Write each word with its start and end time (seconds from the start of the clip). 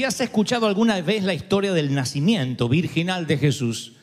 Si 0.00 0.04
has 0.04 0.18
escuchado 0.22 0.66
alguna 0.66 0.98
vez 1.02 1.24
la 1.24 1.34
historia 1.34 1.74
del 1.74 1.94
nacimiento 1.94 2.70
virginal 2.70 3.26
de 3.26 3.36
Jesús, 3.36 3.96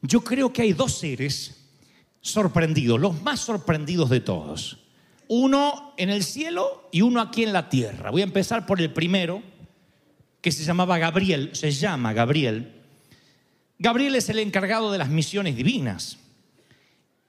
yo 0.00 0.22
creo 0.22 0.50
que 0.50 0.62
hay 0.62 0.72
dos 0.72 0.96
seres 0.96 1.68
sorprendidos, 2.22 2.98
los 2.98 3.20
más 3.20 3.40
sorprendidos 3.40 4.08
de 4.08 4.20
todos. 4.20 4.78
Uno 5.28 5.92
en 5.98 6.08
el 6.08 6.24
cielo 6.24 6.88
y 6.90 7.02
uno 7.02 7.20
aquí 7.20 7.42
en 7.42 7.52
la 7.52 7.68
tierra. 7.68 8.10
Voy 8.10 8.22
a 8.22 8.24
empezar 8.24 8.64
por 8.64 8.80
el 8.80 8.90
primero, 8.94 9.42
que 10.40 10.50
se 10.52 10.64
llamaba 10.64 10.96
Gabriel, 10.96 11.50
se 11.52 11.70
llama 11.70 12.14
Gabriel. 12.14 12.72
Gabriel 13.78 14.14
es 14.14 14.30
el 14.30 14.38
encargado 14.38 14.90
de 14.90 14.96
las 14.96 15.10
misiones 15.10 15.54
divinas. 15.54 16.16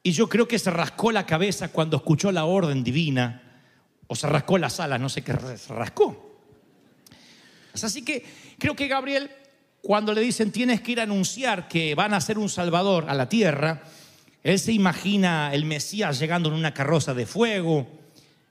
Y 0.01 0.13
yo 0.13 0.29
creo 0.29 0.47
que 0.47 0.59
se 0.59 0.71
rascó 0.71 1.11
la 1.11 1.25
cabeza 1.25 1.73
cuando 1.73 1.97
escuchó 1.97 2.31
la 2.31 2.45
orden 2.45 2.85
divina, 2.85 3.65
o 4.07 4.15
se 4.15 4.27
rascó 4.27 4.57
las 4.57 4.79
alas, 4.79 5.01
no 5.01 5.09
sé 5.09 5.25
qué 5.25 5.33
se 5.57 5.73
rascó. 5.73 6.26
Así 7.83 8.03
que 8.03 8.25
creo 8.57 8.75
que 8.75 8.87
Gabriel, 8.87 9.29
cuando 9.81 10.13
le 10.13 10.21
dicen 10.21 10.51
tienes 10.51 10.81
que 10.81 10.93
ir 10.93 10.99
a 10.99 11.03
anunciar 11.03 11.67
que 11.67 11.95
van 11.95 12.13
a 12.13 12.17
hacer 12.17 12.37
un 12.37 12.49
Salvador 12.49 13.05
a 13.09 13.13
la 13.13 13.29
tierra, 13.29 13.83
él 14.43 14.59
se 14.59 14.71
imagina 14.71 15.53
el 15.53 15.65
Mesías 15.65 16.19
llegando 16.19 16.49
en 16.49 16.55
una 16.55 16.73
carroza 16.73 17.13
de 17.13 17.25
fuego, 17.25 17.87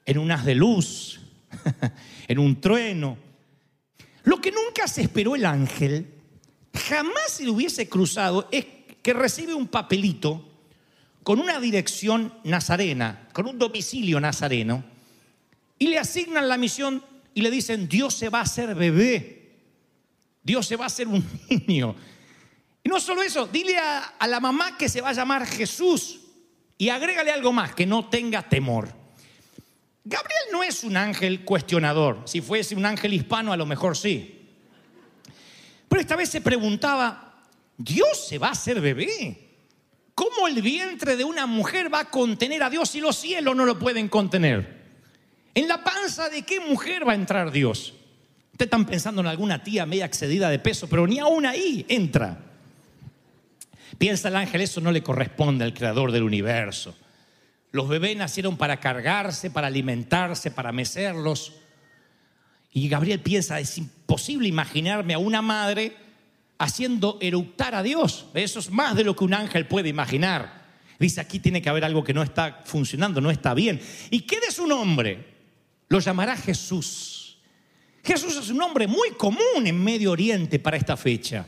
en 0.05 0.19
un 0.19 0.31
haz 0.31 0.45
de 0.45 0.55
luz, 0.55 1.21
en 2.29 2.39
un 2.39 2.61
trueno. 2.61 3.17
Lo 4.25 4.41
que 4.41 4.53
nunca 4.53 4.89
se 4.89 5.03
esperó 5.03 5.35
el 5.35 5.47
ángel, 5.47 6.09
jamás 6.75 7.31
se 7.33 7.45
le 7.45 7.51
hubiese 7.51 7.89
cruzado, 7.89 8.49
es 8.51 8.67
que 9.03 9.13
recibe 9.13 9.55
un 9.55 9.69
papelito 9.69 10.47
con 11.23 11.41
una 11.41 11.59
dirección 11.61 12.33
nazarena, 12.45 13.29
con 13.33 13.47
un 13.47 13.59
domicilio 13.59 14.21
nazareno, 14.21 14.85
y 15.79 15.89
le 15.89 15.99
asignan 15.99 16.49
la 16.49 16.57
misión 16.57 17.03
y 17.37 17.43
le 17.43 17.51
dicen, 17.51 17.87
Dios 17.87 18.15
se 18.15 18.31
va 18.31 18.39
a 18.39 18.43
hacer 18.45 18.75
bebé, 18.75 19.59
Dios 20.43 20.67
se 20.67 20.75
va 20.75 20.85
a 20.85 20.87
hacer 20.87 21.07
un 21.07 21.23
niño. 21.69 21.95
Y 22.83 22.89
no 22.89 22.99
solo 22.99 23.21
eso, 23.21 23.47
dile 23.47 23.77
a, 23.77 24.27
la 24.27 24.41
mamá 24.41 24.79
que 24.79 24.89
se 24.89 25.03
va 25.03 25.11
a 25.11 25.13
llamar 25.13 25.47
Jesús 25.47 26.21
y 26.79 26.89
agrégale 26.89 27.31
algo 27.31 27.53
más, 27.53 27.75
que 27.75 27.85
no 27.85 28.09
tenga 28.09 28.49
temor. 28.49 28.89
Gabriel 30.03 30.45
no 30.51 30.63
es 30.63 30.83
un 30.83 30.97
ángel 30.97 31.45
cuestionador, 31.45 32.23
si 32.25 32.41
fuese 32.41 32.75
un 32.75 32.87
ángel 32.87 33.13
hispano 33.13 33.53
a 33.53 33.57
lo 33.59 33.67
mejor 33.67 33.99
sí. 33.99 34.49
Pero 35.89 36.01
esta 36.01 36.17
vez 36.17 36.31
se 36.31 36.41
preguntaba, 36.41 37.43
¿Dios 37.77 38.29
se 38.29 38.39
va 38.39 38.49
a 38.49 38.53
hacer 38.53 38.81
bebé? 38.81 39.59
¿Cómo 40.15 40.49
el 40.49 40.63
vientre 40.63 41.17
de 41.17 41.25
una 41.25 41.45
mujer 41.45 41.93
va 41.93 42.01
a 42.01 42.11
contener 42.11 42.63
a 42.63 42.71
Dios 42.71 42.89
si 42.89 43.01
los 43.01 43.15
cielos 43.15 43.55
no 43.55 43.67
lo 43.67 43.79
pueden 43.79 44.09
contener? 44.09 44.76
¿En 45.57 45.69
la 45.69 45.83
panza 45.83 46.29
de 46.29 46.43
qué 46.43 46.61
mujer 46.61 47.09
va 47.09 47.13
a 47.13 47.15
entrar 47.15 47.51
Dios? 47.51 47.95
Ustedes 48.53 48.67
están 48.67 48.85
pensando 48.85 49.23
en 49.23 49.27
alguna 49.27 49.65
tía 49.65 49.87
media 49.87 50.05
excedida 50.05 50.51
de 50.51 50.59
peso, 50.59 50.87
pero 50.87 51.07
ni 51.07 51.19
aún 51.19 51.47
ahí 51.47 51.87
entra. 51.89 52.39
Piensa 53.97 54.29
el 54.29 54.37
ángel, 54.37 54.61
eso 54.61 54.83
no 54.83 54.93
le 54.93 55.03
corresponde 55.03 55.65
al 55.65 55.73
creador 55.73 56.13
del 56.13 56.25
universo. 56.25 56.95
Los 57.73 57.89
bebés 57.89 58.19
nacieron 58.19 58.59
para 58.59 58.81
cargarse, 58.81 59.51
para 59.51 59.69
alimentarse, 59.69 60.51
para 60.51 60.73
mecerlos. 60.73 61.55
Y 62.75 62.91
Gabriel 62.91 63.21
piensa, 63.21 63.59
es 63.59 63.79
imposible 63.79 64.49
imaginarme 64.49 65.15
a 65.15 65.19
una 65.19 65.41
madre 65.41 65.97
haciendo 66.59 67.17
eructar 67.23 67.75
a 67.75 67.83
Dios. 67.83 68.27
Eso 68.35 68.59
es 68.59 68.71
más 68.71 68.95
de 68.95 69.05
lo 69.05 69.17
que 69.17 69.25
un 69.25 69.33
ángel 69.33 69.67
puede 69.67 69.89
imaginar. 69.89 70.67
Dice, 70.99 71.23
aquí 71.23 71.39
tiene 71.39 71.63
que 71.63 71.71
haber 71.71 71.87
algo 71.87 72.05
que 72.05 72.13
no 72.13 72.23
está 72.23 72.61
funcionando, 72.67 73.23
no 73.23 73.31
está 73.31 73.55
bien. 73.55 73.81
¿Y 74.11 74.21
qué 74.21 74.39
de 74.39 74.51
su 74.51 74.67
nombre? 74.67 75.36
Lo 75.89 75.99
llamará 76.01 76.37
Jesús. 76.37 77.39
Jesús 78.03 78.37
es 78.37 78.51
un 78.51 78.59
nombre 78.59 78.87
muy 78.87 79.11
común 79.13 79.67
en 79.67 79.83
Medio 79.83 80.13
Oriente 80.13 80.59
para 80.59 80.77
esta 80.77 80.97
fecha. 80.97 81.47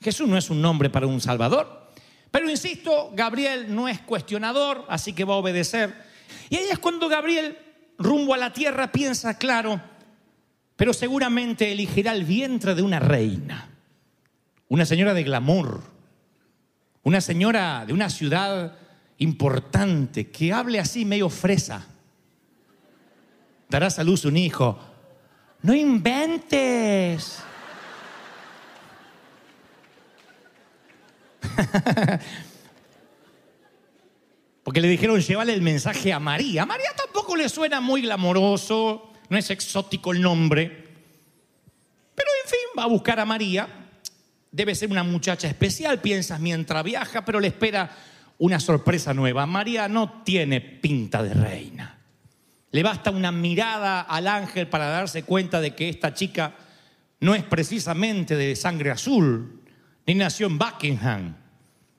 Jesús 0.00 0.28
no 0.28 0.36
es 0.36 0.48
un 0.50 0.62
nombre 0.62 0.90
para 0.90 1.06
un 1.06 1.20
Salvador. 1.20 1.80
Pero 2.30 2.48
insisto, 2.48 3.10
Gabriel 3.14 3.74
no 3.74 3.88
es 3.88 4.00
cuestionador, 4.00 4.84
así 4.88 5.12
que 5.12 5.24
va 5.24 5.34
a 5.34 5.38
obedecer. 5.38 5.94
Y 6.48 6.56
ahí 6.56 6.66
es 6.70 6.78
cuando 6.78 7.08
Gabriel, 7.08 7.58
rumbo 7.98 8.34
a 8.34 8.36
la 8.36 8.52
tierra, 8.52 8.92
piensa, 8.92 9.36
claro, 9.36 9.80
pero 10.76 10.92
seguramente 10.92 11.72
elegirá 11.72 12.12
el 12.12 12.24
vientre 12.24 12.74
de 12.74 12.82
una 12.82 13.00
reina, 13.00 13.68
una 14.68 14.86
señora 14.86 15.12
de 15.12 15.24
glamour, 15.24 15.82
una 17.02 17.20
señora 17.20 17.84
de 17.84 17.92
una 17.92 18.08
ciudad 18.08 18.78
importante, 19.18 20.30
que 20.30 20.52
hable 20.52 20.78
así 20.78 21.04
medio 21.04 21.28
fresa. 21.28 21.86
Darás 23.70 23.98
a 24.00 24.04
luz 24.04 24.24
un 24.24 24.36
hijo. 24.36 24.78
No 25.62 25.72
inventes. 25.74 27.38
Porque 34.64 34.80
le 34.80 34.88
dijeron, 34.88 35.20
llévale 35.20 35.54
el 35.54 35.62
mensaje 35.62 36.12
a 36.12 36.18
María. 36.18 36.66
María 36.66 36.90
tampoco 36.96 37.36
le 37.36 37.48
suena 37.48 37.80
muy 37.80 38.02
glamoroso, 38.02 39.12
no 39.28 39.38
es 39.38 39.50
exótico 39.50 40.12
el 40.12 40.20
nombre. 40.20 40.66
Pero 42.14 42.28
en 42.44 42.50
fin, 42.50 42.58
va 42.78 42.82
a 42.84 42.88
buscar 42.88 43.20
a 43.20 43.24
María. 43.24 43.68
Debe 44.50 44.74
ser 44.74 44.90
una 44.90 45.04
muchacha 45.04 45.46
especial, 45.46 46.00
piensas 46.00 46.40
mientras 46.40 46.82
viaja, 46.82 47.24
pero 47.24 47.38
le 47.38 47.46
espera 47.48 47.96
una 48.38 48.58
sorpresa 48.58 49.14
nueva. 49.14 49.46
María 49.46 49.86
no 49.88 50.22
tiene 50.24 50.60
pinta 50.60 51.22
de 51.22 51.34
reina. 51.34 51.99
Le 52.72 52.82
basta 52.82 53.10
una 53.10 53.32
mirada 53.32 54.02
al 54.02 54.28
ángel 54.28 54.68
para 54.68 54.86
darse 54.86 55.24
cuenta 55.24 55.60
de 55.60 55.74
que 55.74 55.88
esta 55.88 56.14
chica 56.14 56.54
no 57.20 57.34
es 57.34 57.42
precisamente 57.42 58.36
de 58.36 58.54
sangre 58.56 58.90
azul, 58.90 59.60
ni 60.06 60.14
nació 60.14 60.46
en 60.46 60.58
Buckingham. 60.58 61.36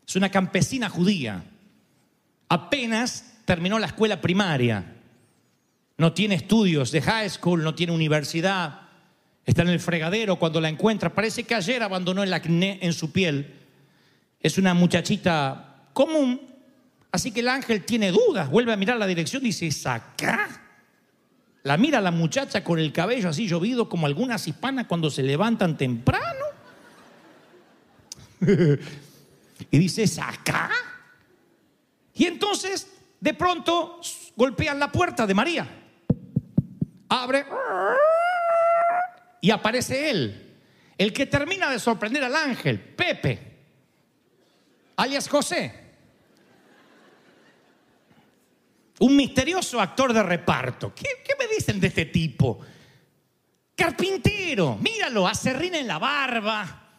Es 0.07 0.15
una 0.15 0.29
campesina 0.29 0.89
judía. 0.89 1.43
Apenas 2.49 3.39
terminó 3.45 3.79
la 3.79 3.87
escuela 3.87 4.19
primaria. 4.19 4.95
No 5.97 6.13
tiene 6.13 6.35
estudios 6.35 6.91
de 6.91 7.01
high 7.01 7.29
school, 7.29 7.63
no 7.63 7.75
tiene 7.75 7.93
universidad. 7.93 8.81
Está 9.45 9.61
en 9.61 9.69
el 9.69 9.79
fregadero 9.79 10.37
cuando 10.37 10.59
la 10.59 10.69
encuentra. 10.69 11.13
Parece 11.13 11.43
que 11.43 11.55
ayer 11.55 11.83
abandonó 11.83 12.23
el 12.23 12.33
acné 12.33 12.79
en 12.81 12.93
su 12.93 13.11
piel. 13.11 13.55
Es 14.39 14.57
una 14.57 14.73
muchachita 14.73 15.87
común. 15.93 16.50
Así 17.11 17.31
que 17.31 17.41
el 17.41 17.49
ángel 17.49 17.83
tiene 17.83 18.11
dudas. 18.11 18.49
Vuelve 18.49 18.71
a 18.71 18.77
mirar 18.77 18.97
la 18.97 19.07
dirección 19.07 19.41
y 19.43 19.47
dice, 19.47 19.67
¿es 19.67 19.85
acá? 19.85 20.47
La 21.63 21.77
mira 21.77 22.01
la 22.01 22.11
muchacha 22.11 22.63
con 22.63 22.79
el 22.79 22.91
cabello 22.91 23.29
así 23.29 23.47
llovido 23.47 23.87
como 23.89 24.07
algunas 24.07 24.47
hispanas 24.47 24.87
cuando 24.87 25.09
se 25.09 25.21
levantan 25.21 25.77
temprano. 25.77 26.45
y 29.69 29.77
dice, 29.77 30.03
¿es 30.03 30.17
acá? 30.17 30.71
Y 32.13 32.25
entonces, 32.25 32.87
de 33.19 33.33
pronto, 33.33 33.99
golpean 34.35 34.79
la 34.79 34.91
puerta 34.91 35.27
de 35.27 35.33
María. 35.33 35.67
Abre 37.09 37.45
y 39.41 39.49
aparece 39.49 40.11
él, 40.11 40.55
el 40.97 41.11
que 41.11 41.25
termina 41.25 41.69
de 41.69 41.79
sorprender 41.79 42.23
al 42.23 42.35
ángel, 42.35 42.79
Pepe. 42.79 43.57
alias 44.95 45.27
José. 45.27 45.80
Un 49.01 49.15
misterioso 49.15 49.81
actor 49.81 50.13
de 50.13 50.21
reparto. 50.21 50.93
¿Qué, 50.93 51.07
me 51.39 51.47
dicen 51.47 51.79
de 51.79 51.87
este 51.87 52.05
tipo? 52.05 52.59
Carpintero, 53.75 54.77
míralo, 54.79 55.27
acerrina 55.27 55.79
en 55.79 55.87
la 55.87 55.97
barba, 55.97 56.89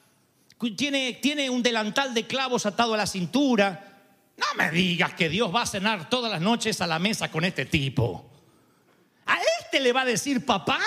tiene, 0.77 1.21
tiene 1.23 1.49
un 1.49 1.63
delantal 1.63 2.13
de 2.13 2.27
clavos 2.27 2.67
atado 2.67 2.95
a 2.95 2.97
la 2.97 3.07
cintura. 3.07 4.01
No 4.37 4.47
me 4.57 4.73
digas 4.73 5.15
que 5.15 5.29
Dios 5.29 5.55
va 5.55 5.63
a 5.63 5.67
cenar 5.67 6.11
todas 6.11 6.33
las 6.33 6.41
noches 6.41 6.81
a 6.81 6.89
la 6.89 6.99
mesa 6.99 7.31
con 7.31 7.45
este 7.45 7.67
tipo. 7.67 8.29
¿A 9.27 9.37
este 9.61 9.79
le 9.79 9.93
va 9.93 10.01
a 10.01 10.07
decir 10.07 10.45
papá? 10.45 10.81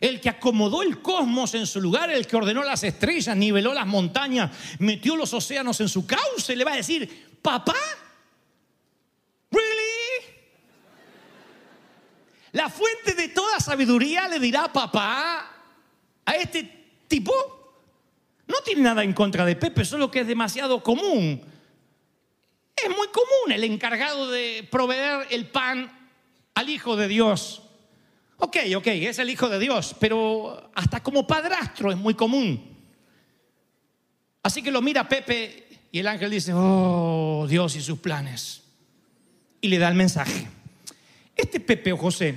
El 0.00 0.20
que 0.20 0.28
acomodó 0.28 0.82
el 0.82 1.00
cosmos 1.00 1.54
en 1.54 1.68
su 1.68 1.80
lugar, 1.80 2.10
el 2.10 2.26
que 2.26 2.34
ordenó 2.34 2.64
las 2.64 2.82
estrellas, 2.82 3.36
niveló 3.36 3.74
las 3.74 3.86
montañas, 3.86 4.50
metió 4.80 5.14
los 5.14 5.32
océanos 5.34 5.80
en 5.80 5.88
su 5.88 6.04
cauce, 6.04 6.56
le 6.56 6.64
va 6.64 6.72
a 6.72 6.76
decir, 6.76 7.38
papá, 7.42 7.76
La 12.52 12.68
fuente 12.68 13.14
de 13.14 13.28
toda 13.28 13.60
sabiduría 13.60 14.28
le 14.28 14.38
dirá 14.38 14.72
papá 14.72 15.50
a 16.24 16.32
este 16.32 16.62
tipo. 17.06 17.32
No 18.46 18.56
tiene 18.64 18.82
nada 18.82 19.04
en 19.04 19.12
contra 19.12 19.44
de 19.44 19.56
Pepe, 19.56 19.84
solo 19.84 20.10
que 20.10 20.20
es 20.20 20.26
demasiado 20.26 20.82
común. 20.82 21.42
Es 22.74 22.88
muy 22.88 23.08
común 23.08 23.52
el 23.52 23.64
encargado 23.64 24.30
de 24.30 24.66
proveer 24.70 25.26
el 25.30 25.46
pan 25.46 26.10
al 26.54 26.68
Hijo 26.68 26.96
de 26.96 27.08
Dios. 27.08 27.62
Ok, 28.38 28.56
ok, 28.76 28.86
es 28.86 29.18
el 29.18 29.30
Hijo 29.30 29.48
de 29.48 29.58
Dios, 29.58 29.94
pero 29.98 30.70
hasta 30.74 31.02
como 31.02 31.26
padrastro 31.26 31.90
es 31.90 31.96
muy 31.96 32.14
común. 32.14 32.76
Así 34.42 34.62
que 34.62 34.70
lo 34.70 34.80
mira 34.80 35.08
Pepe 35.08 35.68
y 35.90 35.98
el 35.98 36.06
ángel 36.06 36.30
dice, 36.30 36.52
oh 36.54 37.46
Dios 37.48 37.76
y 37.76 37.82
sus 37.82 37.98
planes. 37.98 38.62
Y 39.60 39.68
le 39.68 39.78
da 39.78 39.88
el 39.88 39.94
mensaje. 39.94 40.48
Este 41.38 41.60
Pepe 41.60 41.92
o 41.92 41.96
José 41.96 42.34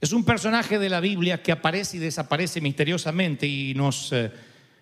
es 0.00 0.12
un 0.12 0.24
personaje 0.24 0.78
de 0.78 0.88
la 0.88 1.00
Biblia 1.00 1.42
que 1.42 1.50
aparece 1.50 1.96
y 1.96 2.00
desaparece 2.00 2.60
misteriosamente 2.60 3.44
y 3.44 3.74
nos, 3.74 4.12
eh, 4.12 4.30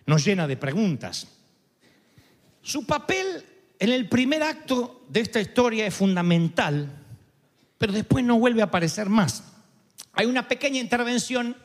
nos 0.05 0.23
llena 0.23 0.47
de 0.47 0.59
preguntas. 0.59 1.27
Su 2.61 2.85
papel 2.87 3.43
en 3.79 3.91
el 3.91 4.07
primer 4.09 4.43
acto 4.43 5.07
de 5.09 5.21
esta 5.21 5.41
historia 5.41 5.87
es 5.87 5.95
fundamental, 5.95 6.95
pero 7.79 7.95
después 7.95 8.23
no 8.23 8.39
vuelve 8.39 8.61
a 8.61 8.67
aparecer 8.67 9.09
más. 9.09 9.43
Hay 10.13 10.27
una 10.27 10.47
pequeña 10.47 10.79
intervención 10.79 11.57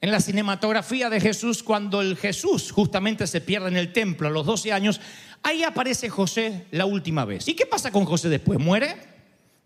en 0.00 0.10
la 0.12 0.20
cinematografía 0.20 1.10
de 1.10 1.20
Jesús 1.20 1.64
cuando 1.64 2.00
el 2.00 2.16
Jesús 2.16 2.70
justamente 2.70 3.26
se 3.26 3.40
pierde 3.40 3.68
en 3.68 3.76
el 3.76 3.92
templo 3.92 4.28
a 4.28 4.30
los 4.30 4.46
12 4.46 4.72
años. 4.72 5.00
Ahí 5.42 5.64
aparece 5.64 6.08
José 6.08 6.66
la 6.70 6.86
última 6.86 7.24
vez. 7.24 7.48
¿Y 7.48 7.54
qué 7.54 7.66
pasa 7.66 7.90
con 7.90 8.04
José 8.04 8.28
después? 8.28 8.60
¿Muere? 8.60 9.15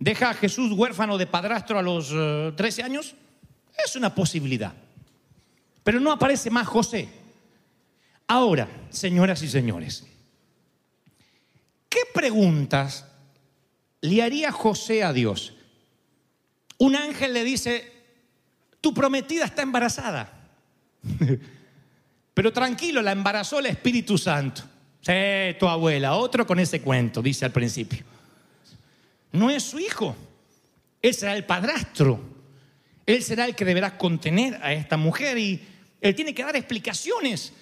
¿Deja 0.01 0.31
a 0.31 0.35
Jesús 0.35 0.73
huérfano 0.73 1.19
de 1.19 1.27
padrastro 1.27 1.79
a 1.79 1.83
los 1.83 2.11
eh, 2.11 2.55
13 2.57 2.83
años? 2.83 3.15
Es 3.85 3.95
una 3.97 4.15
posibilidad. 4.15 4.73
Pero 5.85 6.01
no 6.01 6.11
aparece 6.11 6.49
más 6.49 6.67
José. 6.67 7.07
Ahora, 8.27 8.67
señoras 8.89 9.43
y 9.43 9.49
señores, 9.49 10.07
¿qué 11.91 12.01
preguntas 12.15 13.05
le 14.01 14.23
haría 14.23 14.51
José 14.51 15.05
a 15.05 15.13
Dios? 15.13 15.53
Un 16.79 16.97
ángel 16.97 17.35
le 17.35 17.45
dice, 17.45 17.93
tu 18.81 18.95
prometida 18.95 19.45
está 19.45 19.61
embarazada. 19.61 20.33
Pero 22.33 22.55
tranquilo, 22.55 23.03
la 23.03 23.13
embarazó 23.13 23.59
el 23.59 23.67
Espíritu 23.67 24.17
Santo. 24.17 24.63
Sí, 25.03 25.13
tu 25.59 25.69
abuela, 25.69 26.15
otro 26.15 26.47
con 26.47 26.59
ese 26.59 26.81
cuento, 26.81 27.21
dice 27.21 27.45
al 27.45 27.53
principio. 27.53 28.05
No 29.33 29.51
es 29.51 29.63
su 29.63 29.79
hijo, 29.79 30.17
él 31.03 31.15
será 31.15 31.35
el 31.37 31.45
padrastro. 31.45 32.21
Él 33.07 33.23
será 33.23 33.47
el 33.47 33.57
que 33.57 33.65
deberá 33.65 33.99
contener 33.99 34.61
a 34.63 34.73
esta 34.73 34.97
mujer 34.97 35.37
y 35.39 35.67
él 36.01 36.15
tiene 36.15 36.35
que 36.35 36.45
dar 36.45 36.55
explicaciones 36.55 37.53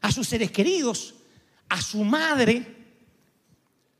a 0.00 0.10
sus 0.10 0.26
seres 0.26 0.50
queridos, 0.50 1.14
a 1.68 1.80
su 1.82 2.04
madre, 2.04 2.64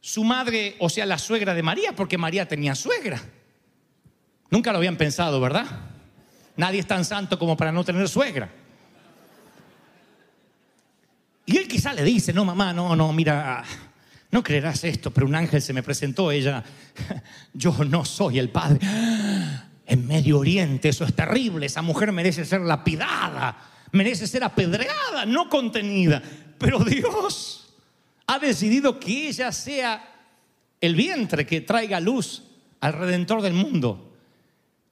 su 0.01 0.25
madre, 0.25 0.77
o 0.79 0.89
sea, 0.89 1.05
la 1.05 1.19
suegra 1.19 1.53
de 1.55 1.63
María, 1.63 1.93
porque 1.95 2.17
María 2.17 2.49
tenía 2.49 2.75
suegra. 2.75 3.21
Nunca 4.51 4.73
lo 4.73 4.79
habían 4.79 4.97
pensado, 4.97 5.41
¿verdad? 5.41 5.67
Nadie 6.57 6.81
es 6.81 6.87
tan 6.87 7.05
santo 7.05 7.39
como 7.39 7.57
para 7.57 7.71
no 7.73 7.85
tener 7.85 8.09
suegra. 8.09 8.51
Y 11.45 11.57
él 11.57 11.69
quizá 11.69 11.93
le 11.93 12.03
dice, 12.03 12.33
no, 12.33 12.45
mamá, 12.45 12.73
no, 12.73 12.97
no, 12.97 13.13
mira, 13.13 13.65
no 14.31 14.43
creerás 14.43 14.85
esto, 14.85 15.11
pero 15.11 15.27
un 15.27 15.35
ángel 15.35 15.63
se 15.63 15.73
me 15.73 15.83
presentó, 15.83 16.31
ella, 16.31 16.63
yo 17.55 17.73
no 17.85 18.05
soy 18.05 18.39
el 18.39 18.51
padre. 18.51 18.81
En 19.91 20.07
Medio 20.07 20.41
Oriente 20.41 20.91
eso 20.91 21.07
es 21.07 21.15
terrible, 21.15 21.65
esa 21.65 21.81
mujer 21.81 22.13
merece 22.13 22.45
ser 22.45 22.61
lapidada, 22.61 23.57
merece 23.93 24.27
ser 24.27 24.45
apedreada, 24.45 25.25
no 25.25 25.49
contenida. 25.49 26.23
Pero 26.59 26.81
Dios 26.81 27.75
ha 28.27 28.39
decidido 28.39 29.01
que 29.01 29.29
ella 29.29 29.51
sea 29.51 30.15
el 30.79 30.95
vientre 30.95 31.47
que 31.47 31.63
traiga 31.63 32.01
luz 32.01 32.43
al 32.81 32.93
redentor 32.93 33.41
del 33.41 33.55
mundo. 33.55 34.15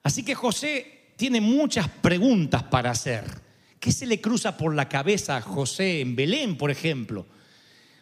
Así 0.03 0.23
que 0.23 0.35
José 0.35 1.11
tiene 1.17 1.43
muchas 1.43 1.89
preguntas 1.89 2.63
para 2.63 2.91
hacer. 2.91 3.25
¿Qué 3.79 3.93
se 3.93 4.07
le 4.07 4.21
cruza 4.21 4.57
por 4.57 4.75
la 4.75 4.89
cabeza 4.89 5.37
a 5.37 5.43
José 5.43 6.01
en 6.01 6.17
Belén, 6.17 6.57
por 6.57 6.71
ejemplo? 6.71 7.27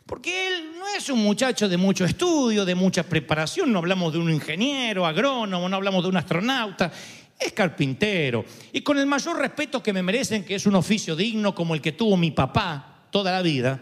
Porque 0.06 0.48
él 0.48 0.78
no 0.78 0.86
es 0.88 1.08
un 1.08 1.22
muchacho 1.22 1.68
de 1.68 1.76
mucho 1.76 2.04
estudio, 2.04 2.64
de 2.64 2.74
mucha 2.74 3.02
preparación, 3.02 3.72
no 3.72 3.78
hablamos 3.78 4.12
de 4.12 4.18
un 4.18 4.30
ingeniero, 4.30 5.06
agrónomo, 5.06 5.68
no 5.68 5.76
hablamos 5.76 6.02
de 6.02 6.10
un 6.10 6.16
astronauta, 6.16 6.92
es 7.38 7.52
carpintero. 7.52 8.44
Y 8.72 8.82
con 8.82 8.98
el 8.98 9.06
mayor 9.06 9.38
respeto 9.38 9.82
que 9.82 9.92
me 9.92 10.02
merecen, 10.02 10.44
que 10.44 10.56
es 10.56 10.66
un 10.66 10.74
oficio 10.74 11.16
digno 11.16 11.54
como 11.54 11.74
el 11.74 11.80
que 11.80 11.92
tuvo 11.92 12.16
mi 12.16 12.30
papá 12.30 13.06
toda 13.10 13.32
la 13.32 13.40
vida, 13.40 13.80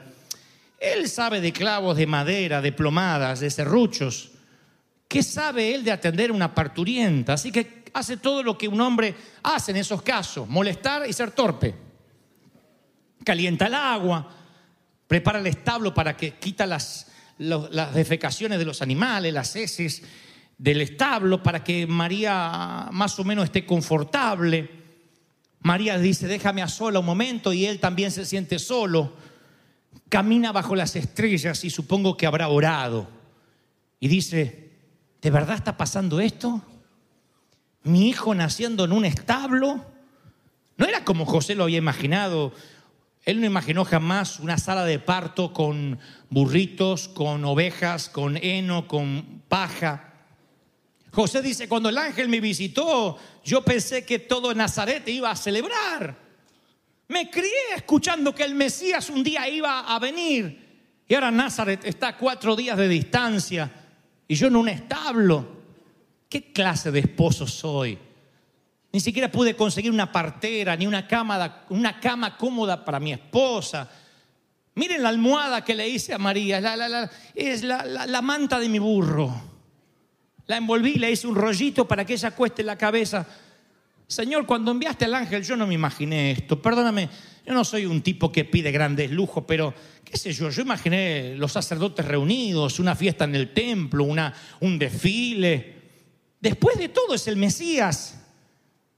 él 0.79 1.09
sabe 1.09 1.41
de 1.41 1.53
clavos, 1.53 1.97
de 1.97 2.07
madera, 2.07 2.61
de 2.61 2.73
plomadas, 2.73 3.41
de 3.41 3.51
serruchos. 3.51 4.31
¿Qué 5.09 5.23
sabe 5.23 5.75
él 5.75 5.85
de 5.85 5.93
atender 5.93 6.31
una 6.33 6.55
parturienta? 6.55 7.35
Así 7.35 7.51
que 7.51 7.85
hace 7.95 8.17
todo 8.17 8.43
lo 8.43 8.57
que 8.57 8.69
un 8.69 8.81
hombre 8.81 9.15
hace 9.43 9.73
en 9.73 9.77
esos 9.77 10.03
casos, 10.03 10.49
molestar 10.49 11.09
y 11.09 11.13
ser 11.13 11.33
torpe. 11.33 11.75
Calienta 13.25 13.67
el 13.67 13.75
agua, 13.75 14.42
prepara 15.13 15.41
el 15.41 15.47
establo 15.47 15.93
para 15.93 16.17
que 16.17 16.39
quita 16.39 16.65
las, 16.65 17.07
defecaciones 17.37 18.59
de 18.59 18.65
los 18.65 18.81
animales, 18.81 19.35
las 19.35 19.55
heces 19.57 20.03
del 20.57 20.81
establo, 20.81 21.43
para 21.43 21.63
que 21.63 21.87
María 21.87 22.89
más 22.93 23.19
o 23.19 23.25
menos 23.25 23.45
esté 23.45 23.67
confortable. 23.67 24.71
María 25.61 25.99
dice, 25.99 26.27
déjame 26.29 26.63
a 26.63 26.69
sola 26.69 27.01
un 27.01 27.05
momento 27.05 27.53
y 27.53 27.67
él 27.67 27.79
también 27.79 28.11
se 28.11 28.25
siente 28.25 28.59
solo. 28.59 29.13
Camina 30.09 30.51
bajo 30.51 30.75
las 30.75 30.97
estrellas 30.97 31.63
y 31.63 31.69
supongo 31.69 32.17
que 32.17 32.25
habrá 32.25 32.49
orado. 32.49 33.07
Y 34.01 34.09
dice, 34.09 34.71
¿de 35.21 35.31
verdad 35.31 35.57
está 35.57 35.77
pasando 35.77 36.21
esto? 36.21 36.63
¿Mi 37.83 38.09
hijo 38.09 38.35
naciendo 38.35 38.87
en 38.87 38.93
un 38.93 39.05
establo? 39.05 39.85
No 40.79 40.87
era 40.87 41.05
como 41.05 41.27
José 41.27 41.55
lo 41.55 41.65
había 41.65 41.77
imaginado, 41.77 42.55
él 43.25 43.41
no 43.41 43.47
imaginó 43.47 43.85
jamás 43.85 44.41
una 44.41 44.59
sala 44.59 44.85
de 44.85 44.99
parto 44.99 45.53
con 45.53 45.99
burritos, 46.29 47.09
con 47.09 47.45
ovejas, 47.45 48.09
con 48.09 48.37
heno, 48.37 48.89
con 48.89 49.43
paja. 49.49 50.13
José 51.13 51.41
dice, 51.41 51.69
cuando 51.69 51.89
el 51.89 51.99
ángel 51.99 52.29
me 52.29 52.41
visitó, 52.41 53.17
yo 53.45 53.63
pensé 53.63 54.05
que 54.05 54.19
todo 54.19 54.55
Nazaret 54.55 55.09
iba 55.09 55.31
a 55.31 55.37
celebrar. 55.37 56.17
Me 57.09 57.31
crié 57.31 57.75
escuchando 57.77 58.35
que 58.35 58.43
el 58.43 58.55
Mesías 58.55 59.09
un 59.11 59.23
día 59.23 59.49
iba 59.49 59.81
a 59.81 59.99
venir. 59.99 61.03
Y 61.07 61.15
ahora 61.15 61.31
Nazaret 61.31 61.85
está 61.85 62.09
a 62.09 62.17
cuatro 62.17 62.57
días 62.57 62.77
de 62.77 62.89
distancia 62.89 63.71
y 64.27 64.35
yo 64.35 64.49
en 64.49 64.57
un 64.57 64.69
establo. 64.69 65.63
¿Qué 66.29 66.53
clase 66.53 66.91
de 66.91 67.01
esposo 67.01 67.47
soy? 67.47 67.99
Ni 68.93 69.01
siquiera 69.01 69.31
pude 69.31 69.57
conseguir 69.57 69.91
una 69.91 70.13
partera, 70.13 70.77
ni 70.77 70.87
una 70.87 71.09
cama, 71.09 71.65
una 71.71 71.99
cama 71.99 72.37
cómoda 72.37 72.85
para 72.85 73.01
mi 73.01 73.13
esposa. 73.13 73.89
Miren 74.75 75.03
la 75.03 75.09
almohada 75.09 75.65
que 75.65 75.75
le 75.75 75.89
hice 75.89 76.13
a 76.13 76.19
María, 76.19 76.61
la, 76.61 76.77
la, 76.77 76.89
la, 76.89 77.11
es 77.35 77.63
la, 77.63 78.23
manta 78.23 78.59
de 78.59 78.69
mi 78.69 78.79
burro. 78.79 79.33
La 80.47 80.59
envolví, 80.59 80.95
le 80.95 81.11
hice 81.11 81.27
un 81.27 81.35
rollito 81.35 81.89
para 81.89 82.05
que 82.05 82.15
ella 82.15 82.29
acueste 82.29 82.63
la 82.63 82.77
cabeza. 82.77 83.27
Señor, 84.07 84.45
cuando 84.45 84.71
enviaste 84.71 85.07
al 85.07 85.15
ángel 85.15 85.43
yo 85.43 85.57
no 85.57 85.67
me 85.67 85.75
imaginé 85.75 86.33
esto. 86.33 86.61
Perdóname, 86.61 87.09
yo 87.47 87.55
no 87.55 87.65
soy 87.65 87.87
un 87.87 88.03
tipo 88.03 88.31
que 88.31 88.45
pide 88.45 88.73
grandes 88.73 89.11
lujos, 89.11 89.45
pero 89.47 89.73
qué 90.05 90.19
sé 90.19 90.33
yo, 90.33 90.51
yo 90.51 90.63
imaginé 90.63 91.35
los 91.37 91.53
sacerdotes 91.53 92.05
reunidos, 92.05 92.79
una 92.79 92.95
fiesta 92.95 93.25
en 93.25 93.37
el 93.37 93.55
templo, 93.55 94.05
una, 94.05 94.35
un 94.61 94.79
desfile. 94.79 95.77
Después 96.41 96.77
de 96.77 96.91
todo 96.91 97.15
es 97.15 97.27
el 97.27 97.37
Mesías. 97.37 98.22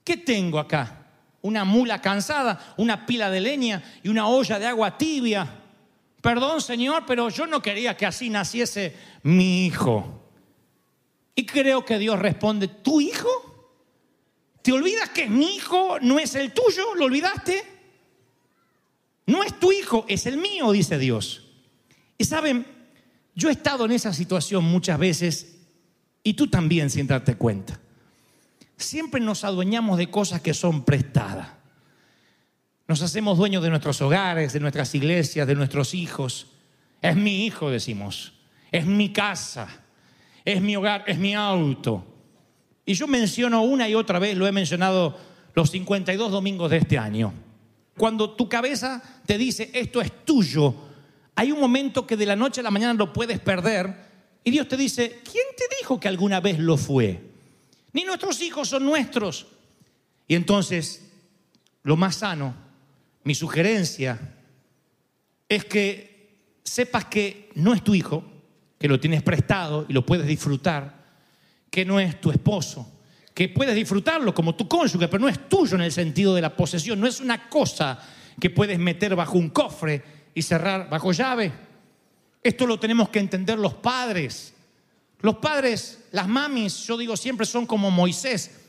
¿Qué 0.04 0.18
tengo 0.18 0.58
acá? 0.58 1.06
Una 1.40 1.64
mula 1.64 2.00
cansada, 2.00 2.74
una 2.76 3.06
pila 3.06 3.30
de 3.30 3.40
leña 3.40 3.82
y 4.02 4.08
una 4.08 4.28
olla 4.28 4.58
de 4.58 4.66
agua 4.66 4.96
tibia. 4.96 5.62
Perdón, 6.20 6.60
Señor, 6.60 7.04
pero 7.06 7.30
yo 7.30 7.46
no 7.46 7.60
quería 7.60 7.96
que 7.96 8.06
así 8.06 8.30
naciese 8.30 8.94
mi 9.22 9.66
hijo. 9.66 10.30
Y 11.34 11.44
creo 11.46 11.84
que 11.84 11.98
Dios 11.98 12.18
responde, 12.18 12.68
¿tu 12.68 13.00
hijo? 13.00 13.28
¿Te 14.62 14.72
olvidas 14.72 15.10
que 15.10 15.28
mi 15.28 15.56
hijo 15.56 15.98
no 16.00 16.18
es 16.18 16.34
el 16.34 16.52
tuyo? 16.52 16.94
¿Lo 16.94 17.06
olvidaste? 17.06 17.62
No 19.26 19.42
es 19.42 19.58
tu 19.58 19.72
hijo, 19.72 20.04
es 20.08 20.26
el 20.26 20.36
mío, 20.36 20.70
dice 20.72 20.98
Dios. 20.98 21.44
Y 22.16 22.24
saben, 22.24 22.66
yo 23.34 23.48
he 23.48 23.52
estado 23.52 23.84
en 23.84 23.92
esa 23.92 24.12
situación 24.12 24.64
muchas 24.64 24.98
veces 24.98 25.56
y 26.22 26.34
tú 26.34 26.46
también 26.48 26.88
sin 26.88 27.06
darte 27.06 27.36
cuenta. 27.36 27.80
Siempre 28.76 29.20
nos 29.20 29.44
adueñamos 29.44 29.98
de 29.98 30.10
cosas 30.10 30.40
que 30.40 30.54
son 30.54 30.84
prestadas. 30.84 31.48
Nos 32.86 33.00
hacemos 33.02 33.38
dueños 33.38 33.62
de 33.62 33.70
nuestros 33.70 34.00
hogares, 34.02 34.52
de 34.52 34.60
nuestras 34.60 34.94
iglesias, 34.94 35.46
de 35.46 35.54
nuestros 35.54 35.94
hijos. 35.94 36.48
Es 37.00 37.16
mi 37.16 37.46
hijo, 37.46 37.70
decimos. 37.70 38.34
Es 38.70 38.84
mi 38.84 39.12
casa. 39.12 39.68
Es 40.44 40.60
mi 40.60 40.76
hogar, 40.76 41.04
es 41.06 41.18
mi 41.18 41.34
auto. 41.34 42.04
Y 42.84 42.94
yo 42.94 43.06
menciono 43.06 43.62
una 43.62 43.88
y 43.88 43.94
otra 43.94 44.18
vez, 44.18 44.36
lo 44.36 44.46
he 44.46 44.52
mencionado 44.52 45.16
los 45.54 45.70
52 45.70 46.30
domingos 46.30 46.70
de 46.70 46.78
este 46.78 46.98
año. 46.98 47.32
Cuando 47.96 48.30
tu 48.30 48.48
cabeza 48.48 49.02
te 49.24 49.38
dice, 49.38 49.70
esto 49.72 50.00
es 50.02 50.24
tuyo, 50.24 50.74
hay 51.36 51.52
un 51.52 51.60
momento 51.60 52.06
que 52.06 52.16
de 52.16 52.26
la 52.26 52.36
noche 52.36 52.60
a 52.60 52.64
la 52.64 52.70
mañana 52.70 52.94
lo 52.94 53.12
puedes 53.12 53.38
perder 53.40 53.94
y 54.42 54.50
Dios 54.50 54.68
te 54.68 54.76
dice, 54.76 55.20
¿quién 55.24 55.44
te 55.56 55.64
dijo 55.80 55.98
que 55.98 56.08
alguna 56.08 56.40
vez 56.40 56.58
lo 56.58 56.76
fue? 56.76 57.33
Ni 57.94 58.04
nuestros 58.04 58.42
hijos 58.42 58.68
son 58.68 58.84
nuestros. 58.84 59.46
Y 60.28 60.34
entonces, 60.34 61.10
lo 61.82 61.96
más 61.96 62.16
sano, 62.16 62.54
mi 63.22 63.34
sugerencia, 63.34 64.34
es 65.48 65.64
que 65.64 66.48
sepas 66.62 67.06
que 67.06 67.50
no 67.54 67.72
es 67.72 67.82
tu 67.82 67.94
hijo, 67.94 68.24
que 68.78 68.88
lo 68.88 69.00
tienes 69.00 69.22
prestado 69.22 69.86
y 69.88 69.92
lo 69.92 70.04
puedes 70.04 70.26
disfrutar, 70.26 71.04
que 71.70 71.84
no 71.84 72.00
es 72.00 72.20
tu 72.20 72.30
esposo, 72.30 72.90
que 73.32 73.48
puedes 73.48 73.74
disfrutarlo 73.74 74.34
como 74.34 74.54
tu 74.54 74.68
cónyuge, 74.68 75.08
pero 75.08 75.20
no 75.20 75.28
es 75.28 75.48
tuyo 75.48 75.76
en 75.76 75.82
el 75.82 75.92
sentido 75.92 76.34
de 76.34 76.42
la 76.42 76.56
posesión, 76.56 77.00
no 77.00 77.06
es 77.06 77.20
una 77.20 77.48
cosa 77.48 77.98
que 78.40 78.50
puedes 78.50 78.78
meter 78.78 79.14
bajo 79.14 79.38
un 79.38 79.50
cofre 79.50 80.02
y 80.34 80.42
cerrar 80.42 80.88
bajo 80.90 81.12
llave. 81.12 81.52
Esto 82.42 82.66
lo 82.66 82.78
tenemos 82.78 83.08
que 83.08 83.20
entender 83.20 83.58
los 83.58 83.74
padres. 83.74 84.53
Los 85.24 85.36
padres, 85.36 86.00
las 86.12 86.28
mamis, 86.28 86.86
yo 86.86 86.98
digo 86.98 87.16
siempre 87.16 87.46
son 87.46 87.64
como 87.64 87.90
Moisés, 87.90 88.60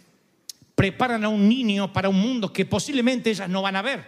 preparan 0.74 1.26
a 1.26 1.28
un 1.28 1.50
niño 1.50 1.92
para 1.92 2.08
un 2.08 2.18
mundo 2.18 2.54
que 2.54 2.66
posiblemente 2.66 3.30
ellas 3.30 3.50
no 3.50 3.62
van 3.62 3.76
a 3.76 3.82
ver. 3.82 4.06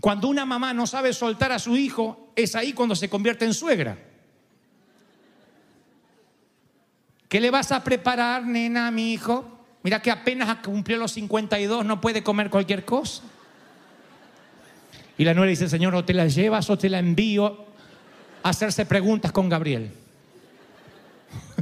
Cuando 0.00 0.28
una 0.28 0.46
mamá 0.46 0.72
no 0.72 0.86
sabe 0.86 1.12
soltar 1.12 1.50
a 1.50 1.58
su 1.58 1.76
hijo, 1.76 2.32
es 2.36 2.54
ahí 2.54 2.72
cuando 2.72 2.94
se 2.94 3.10
convierte 3.10 3.44
en 3.44 3.54
suegra. 3.54 3.98
¿Qué 7.28 7.40
le 7.40 7.50
vas 7.50 7.72
a 7.72 7.82
preparar, 7.82 8.46
nena, 8.46 8.86
a 8.86 8.92
mi 8.92 9.12
hijo? 9.12 9.64
Mira 9.82 10.00
que 10.00 10.12
apenas 10.12 10.58
cumplió 10.58 10.96
los 10.96 11.10
52, 11.10 11.84
no 11.84 12.00
puede 12.00 12.22
comer 12.22 12.50
cualquier 12.50 12.84
cosa. 12.84 13.24
Y 15.18 15.24
la 15.24 15.34
nuera 15.34 15.50
dice, 15.50 15.68
Señor, 15.68 15.92
o 15.96 16.04
te 16.04 16.14
la 16.14 16.28
llevas 16.28 16.70
o 16.70 16.78
te 16.78 16.88
la 16.88 17.00
envío 17.00 17.66
a 18.44 18.50
hacerse 18.50 18.86
preguntas 18.86 19.32
con 19.32 19.48
Gabriel. 19.48 20.01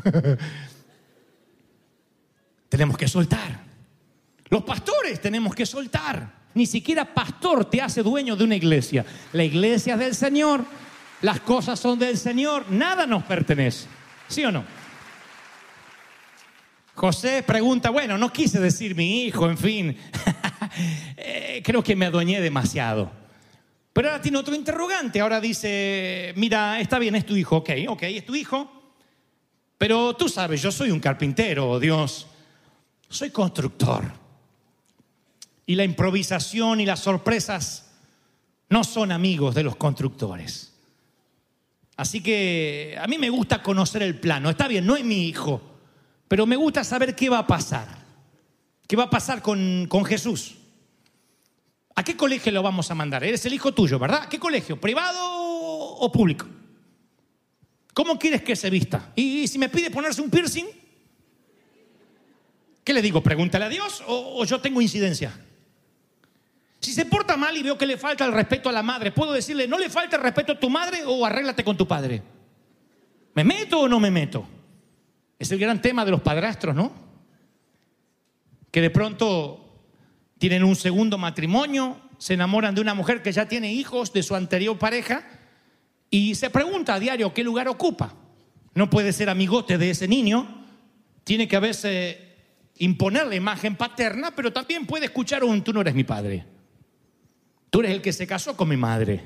tenemos 2.69 2.97
que 2.97 3.09
soltar. 3.09 3.64
Los 4.49 4.62
pastores 4.64 5.21
tenemos 5.21 5.54
que 5.54 5.66
soltar. 5.66 6.40
Ni 6.54 6.66
siquiera 6.66 7.14
pastor 7.14 7.64
te 7.66 7.80
hace 7.80 8.02
dueño 8.02 8.37
de 8.37 8.45
una 8.45 8.57
iglesia. 8.57 9.04
La 9.33 9.45
iglesia 9.45 9.95
es 9.95 10.00
del 10.00 10.14
Señor, 10.14 10.64
las 11.23 11.40
cosas 11.40 11.78
son 11.78 11.99
del 11.99 12.19
Señor, 12.19 12.71
nada 12.71 13.07
nos 13.07 13.23
pertenece. 13.25 13.87
¿Sí 14.28 14.45
o 14.45 14.50
no? 14.50 14.64
José 16.95 17.42
pregunta, 17.42 17.90
bueno, 17.90 18.19
no 18.19 18.33
quise 18.33 18.61
decir 18.61 18.95
mi 18.95 19.25
hijo, 19.25 19.49
en 19.49 19.57
fin, 19.57 19.97
Eh, 21.16 21.62
creo 21.64 21.83
que 21.83 21.97
me 21.97 22.07
adueñé 22.07 22.40
demasiado. 22.40 23.11
Pero 23.92 24.09
ahora 24.09 24.23
tiene 24.23 24.38
otro 24.38 24.54
interrogante, 24.54 25.21
ahora 25.21 25.40
dice, 25.40 26.33
mira, 26.37 26.80
está 26.80 26.99
bien, 26.99 27.14
es 27.16 27.26
tu 27.26 27.37
hijo, 27.37 27.57
ok, 27.57 27.71
ok, 27.88 28.02
es 28.04 28.25
tu 28.25 28.35
hijo, 28.35 28.79
pero 29.80 30.14
tú 30.14 30.28
sabes, 30.28 30.60
yo 30.60 30.70
soy 30.70 30.90
un 30.90 31.00
carpintero, 31.00 31.80
Dios, 31.80 32.26
soy 33.08 33.30
constructor. 33.30 34.12
Y 35.64 35.75
la 35.75 35.84
improvisación 35.84 36.82
y 36.82 36.84
las 36.84 37.00
sorpresas 37.00 37.90
no 38.68 38.84
son 38.84 39.10
amigos 39.10 39.54
de 39.54 39.62
los 39.62 39.76
constructores. 39.76 40.75
Así 41.96 42.22
que 42.22 42.94
a 43.00 43.06
mí 43.06 43.16
me 43.16 43.30
gusta 43.30 43.62
conocer 43.62 44.02
el 44.02 44.20
plano. 44.20 44.50
Está 44.50 44.68
bien, 44.68 44.84
no 44.84 44.96
es 44.96 45.04
mi 45.04 45.26
hijo, 45.26 45.62
pero 46.28 46.44
me 46.44 46.56
gusta 46.56 46.84
saber 46.84 47.16
qué 47.16 47.30
va 47.30 47.38
a 47.38 47.46
pasar. 47.46 47.88
¿Qué 48.87 48.96
va 48.96 49.04
a 49.04 49.10
pasar 49.10 49.40
con, 49.40 49.87
con 49.88 50.04
Jesús? 50.04 50.56
¿A 51.94 52.04
qué 52.04 52.18
colegio 52.18 52.52
lo 52.52 52.62
vamos 52.62 52.90
a 52.90 52.94
mandar? 52.94 53.25
Eres 53.25 53.46
el 53.46 53.54
hijo 53.54 53.72
tuyo, 53.72 53.99
¿verdad? 53.99 54.25
¿A 54.25 54.28
qué 54.28 54.38
colegio? 54.38 54.78
¿Privado 54.78 55.18
o 55.25 56.12
público? 56.12 56.60
¿Cómo 57.94 58.18
quieres 58.18 58.42
que 58.42 58.56
se 58.56 58.70
vista? 58.70 59.12
¿Y 59.16 59.49
si 59.49 59.59
me 59.59 59.68
pide 59.68 59.90
ponerse 59.90 60.20
un 60.20 60.30
piercing? 60.30 60.66
¿Qué 62.85 62.92
le 62.92 63.02
digo? 63.02 63.23
¿Pregúntale 63.23 63.64
a 63.64 63.68
Dios 63.68 64.02
o, 64.06 64.40
o 64.40 64.44
yo 64.44 64.61
tengo 64.61 64.80
incidencia? 64.80 65.32
Si 66.80 66.92
se 66.92 67.04
porta 67.04 67.37
mal 67.37 67.56
y 67.56 67.62
veo 67.62 67.76
que 67.76 67.87
le 67.87 67.99
falta 67.99 68.25
el 68.25 68.32
respeto 68.32 68.68
a 68.68 68.73
la 68.73 68.82
madre, 68.82 69.12
¿puedo 69.12 69.32
decirle, 69.32 69.68
no 69.68 69.78
le 69.78 69.90
falta 69.90 70.16
el 70.16 70.23
respeto 70.23 70.52
a 70.52 70.61
tu 70.61 70.70
madre 70.70 71.02
o 71.04 71.26
arréglate 71.26 71.62
con 71.62 71.76
tu 71.76 71.87
padre? 71.87 72.23
¿Me 73.35 73.44
meto 73.44 73.80
o 73.80 73.88
no 73.88 74.00
me 74.00 74.11
meto? 74.11 74.47
Es 75.38 75.50
el 75.52 75.59
gran 75.59 75.82
tema 75.82 76.04
de 76.04 76.11
los 76.11 76.23
padrastros, 76.23 76.75
¿no? 76.75 76.92
Que 78.70 78.80
de 78.80 78.90
pronto 78.90 79.82
tienen 80.38 80.64
un 80.64 80.75
segundo 80.75 81.18
matrimonio, 81.18 82.00
se 82.18 82.35
enamoran 82.35 82.75
de 82.75 82.80
una 82.80 82.94
mujer 82.94 83.23
que 83.23 83.32
ya 83.32 83.47
tiene 83.47 83.73
hijos 83.73 84.12
de 84.12 84.23
su 84.23 84.35
anterior 84.35 84.78
pareja 84.78 85.23
y 86.11 86.35
se 86.35 86.50
pregunta 86.50 86.95
a 86.95 87.00
diario 87.00 87.33
qué 87.33 87.45
lugar 87.45 87.69
ocupa. 87.69 88.14
No 88.75 88.90
puede 88.90 89.12
ser 89.12 89.31
amigote 89.31 89.79
de 89.79 89.90
ese 89.90 90.09
niño, 90.09 90.67
tiene 91.25 91.47
que 91.47 91.57
a 91.57 91.61
veces 91.61 92.17
imponer 92.79 93.26
la 93.26 93.37
imagen 93.37 93.76
paterna, 93.76 94.33
pero 94.35 94.52
también 94.52 94.87
puede 94.87 95.07
escuchar 95.07 95.45
un 95.45 95.62
tú 95.62 95.73
no 95.73 95.81
eres 95.81 95.95
mi 95.95 96.05
padre. 96.05 96.45
Tú 97.71 97.81
eres 97.81 97.93
el 97.93 98.02
que 98.02 98.12
se 98.12 98.26
casó 98.26 98.57
con 98.57 98.69
mi 98.69 98.76
madre. 98.76 99.23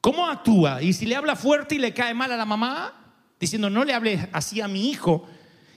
¿Cómo 0.00 0.26
actúa? 0.26 0.82
Y 0.82 0.92
si 0.92 1.06
le 1.06 1.16
habla 1.16 1.36
fuerte 1.36 1.74
y 1.74 1.78
le 1.78 1.92
cae 1.92 2.14
mal 2.14 2.32
a 2.32 2.36
la 2.36 2.46
mamá, 2.46 3.14
diciendo 3.38 3.68
no 3.68 3.84
le 3.84 3.92
hables 3.92 4.26
así 4.32 4.60
a 4.60 4.68
mi 4.68 4.90
hijo, 4.90 5.26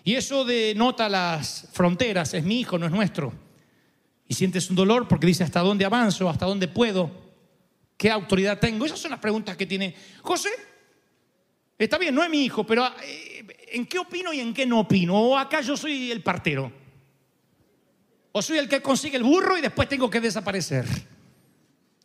y 0.03 0.15
eso 0.15 0.45
denota 0.45 1.09
las 1.09 1.67
fronteras, 1.73 2.33
es 2.33 2.43
mi 2.43 2.61
hijo, 2.61 2.77
no 2.77 2.85
es 2.85 2.91
nuestro. 2.91 3.33
Y 4.27 4.35
sientes 4.35 4.69
un 4.69 4.75
dolor 4.75 5.07
porque 5.07 5.27
dice 5.27 5.43
hasta 5.43 5.59
dónde 5.59 5.85
avanzo, 5.85 6.29
hasta 6.29 6.45
dónde 6.45 6.67
puedo, 6.67 7.26
qué 7.97 8.11
autoridad 8.11 8.59
tengo. 8.59 8.85
Esas 8.85 8.99
son 8.99 9.11
las 9.11 9.19
preguntas 9.19 9.57
que 9.57 9.65
tiene 9.65 9.95
José. 10.21 10.49
Está 11.77 11.97
bien, 11.97 12.15
no 12.15 12.23
es 12.23 12.29
mi 12.29 12.45
hijo, 12.45 12.65
pero 12.65 12.87
eh, 13.03 13.45
¿en 13.71 13.85
qué 13.85 13.99
opino 13.99 14.31
y 14.31 14.39
en 14.39 14.53
qué 14.53 14.65
no 14.65 14.79
opino? 14.79 15.15
O 15.15 15.37
acá 15.37 15.61
yo 15.61 15.75
soy 15.75 16.11
el 16.11 16.21
partero. 16.21 16.71
O 18.31 18.41
soy 18.41 18.57
el 18.57 18.69
que 18.69 18.81
consigue 18.81 19.17
el 19.17 19.23
burro 19.23 19.57
y 19.57 19.61
después 19.61 19.89
tengo 19.89 20.09
que 20.09 20.21
desaparecer. 20.21 20.85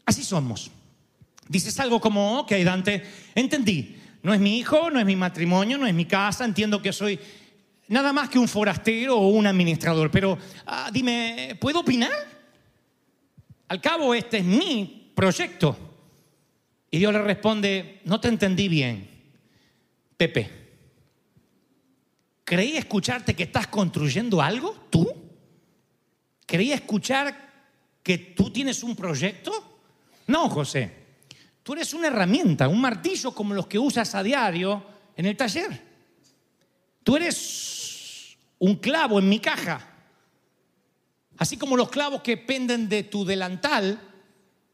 Así 0.04 0.24
somos. 0.24 0.70
Dices 1.48 1.78
algo 1.80 2.00
como, 2.00 2.40
ok, 2.40 2.52
Dante, 2.64 3.02
entendí. 3.34 3.96
No 4.22 4.32
es 4.32 4.40
mi 4.40 4.58
hijo, 4.58 4.90
no 4.90 5.00
es 5.00 5.06
mi 5.06 5.16
matrimonio, 5.16 5.78
no 5.78 5.86
es 5.86 5.94
mi 5.94 6.04
casa, 6.04 6.44
entiendo 6.44 6.80
que 6.80 6.92
soy 6.92 7.18
nada 7.88 8.12
más 8.12 8.28
que 8.28 8.38
un 8.38 8.48
forastero 8.48 9.18
o 9.18 9.28
un 9.28 9.46
administrador, 9.46 10.10
pero 10.10 10.38
ah, 10.66 10.90
dime, 10.92 11.56
¿puedo 11.60 11.80
opinar? 11.80 12.12
Al 13.68 13.80
cabo, 13.80 14.14
este 14.14 14.38
es 14.38 14.44
mi 14.44 15.01
proyecto. 15.14 15.76
Y 16.90 16.98
Dios 16.98 17.12
le 17.12 17.22
responde, 17.22 18.00
no 18.04 18.20
te 18.20 18.28
entendí 18.28 18.68
bien, 18.68 19.08
Pepe. 20.16 20.62
Creí 22.44 22.76
escucharte 22.76 23.34
que 23.34 23.44
estás 23.44 23.66
construyendo 23.68 24.42
algo, 24.42 24.86
tú. 24.90 25.10
Creí 26.44 26.72
escuchar 26.72 27.50
que 28.02 28.18
tú 28.18 28.50
tienes 28.50 28.82
un 28.82 28.94
proyecto. 28.94 29.80
No, 30.26 30.50
José. 30.50 31.02
Tú 31.62 31.72
eres 31.72 31.94
una 31.94 32.08
herramienta, 32.08 32.68
un 32.68 32.80
martillo 32.80 33.32
como 33.32 33.54
los 33.54 33.66
que 33.66 33.78
usas 33.78 34.14
a 34.14 34.22
diario 34.22 34.84
en 35.16 35.26
el 35.26 35.36
taller. 35.36 35.80
Tú 37.02 37.16
eres 37.16 38.36
un 38.58 38.76
clavo 38.76 39.18
en 39.18 39.28
mi 39.28 39.38
caja. 39.38 39.88
Así 41.38 41.56
como 41.56 41.76
los 41.76 41.88
clavos 41.88 42.22
que 42.22 42.36
penden 42.36 42.88
de 42.88 43.04
tu 43.04 43.24
delantal, 43.24 44.11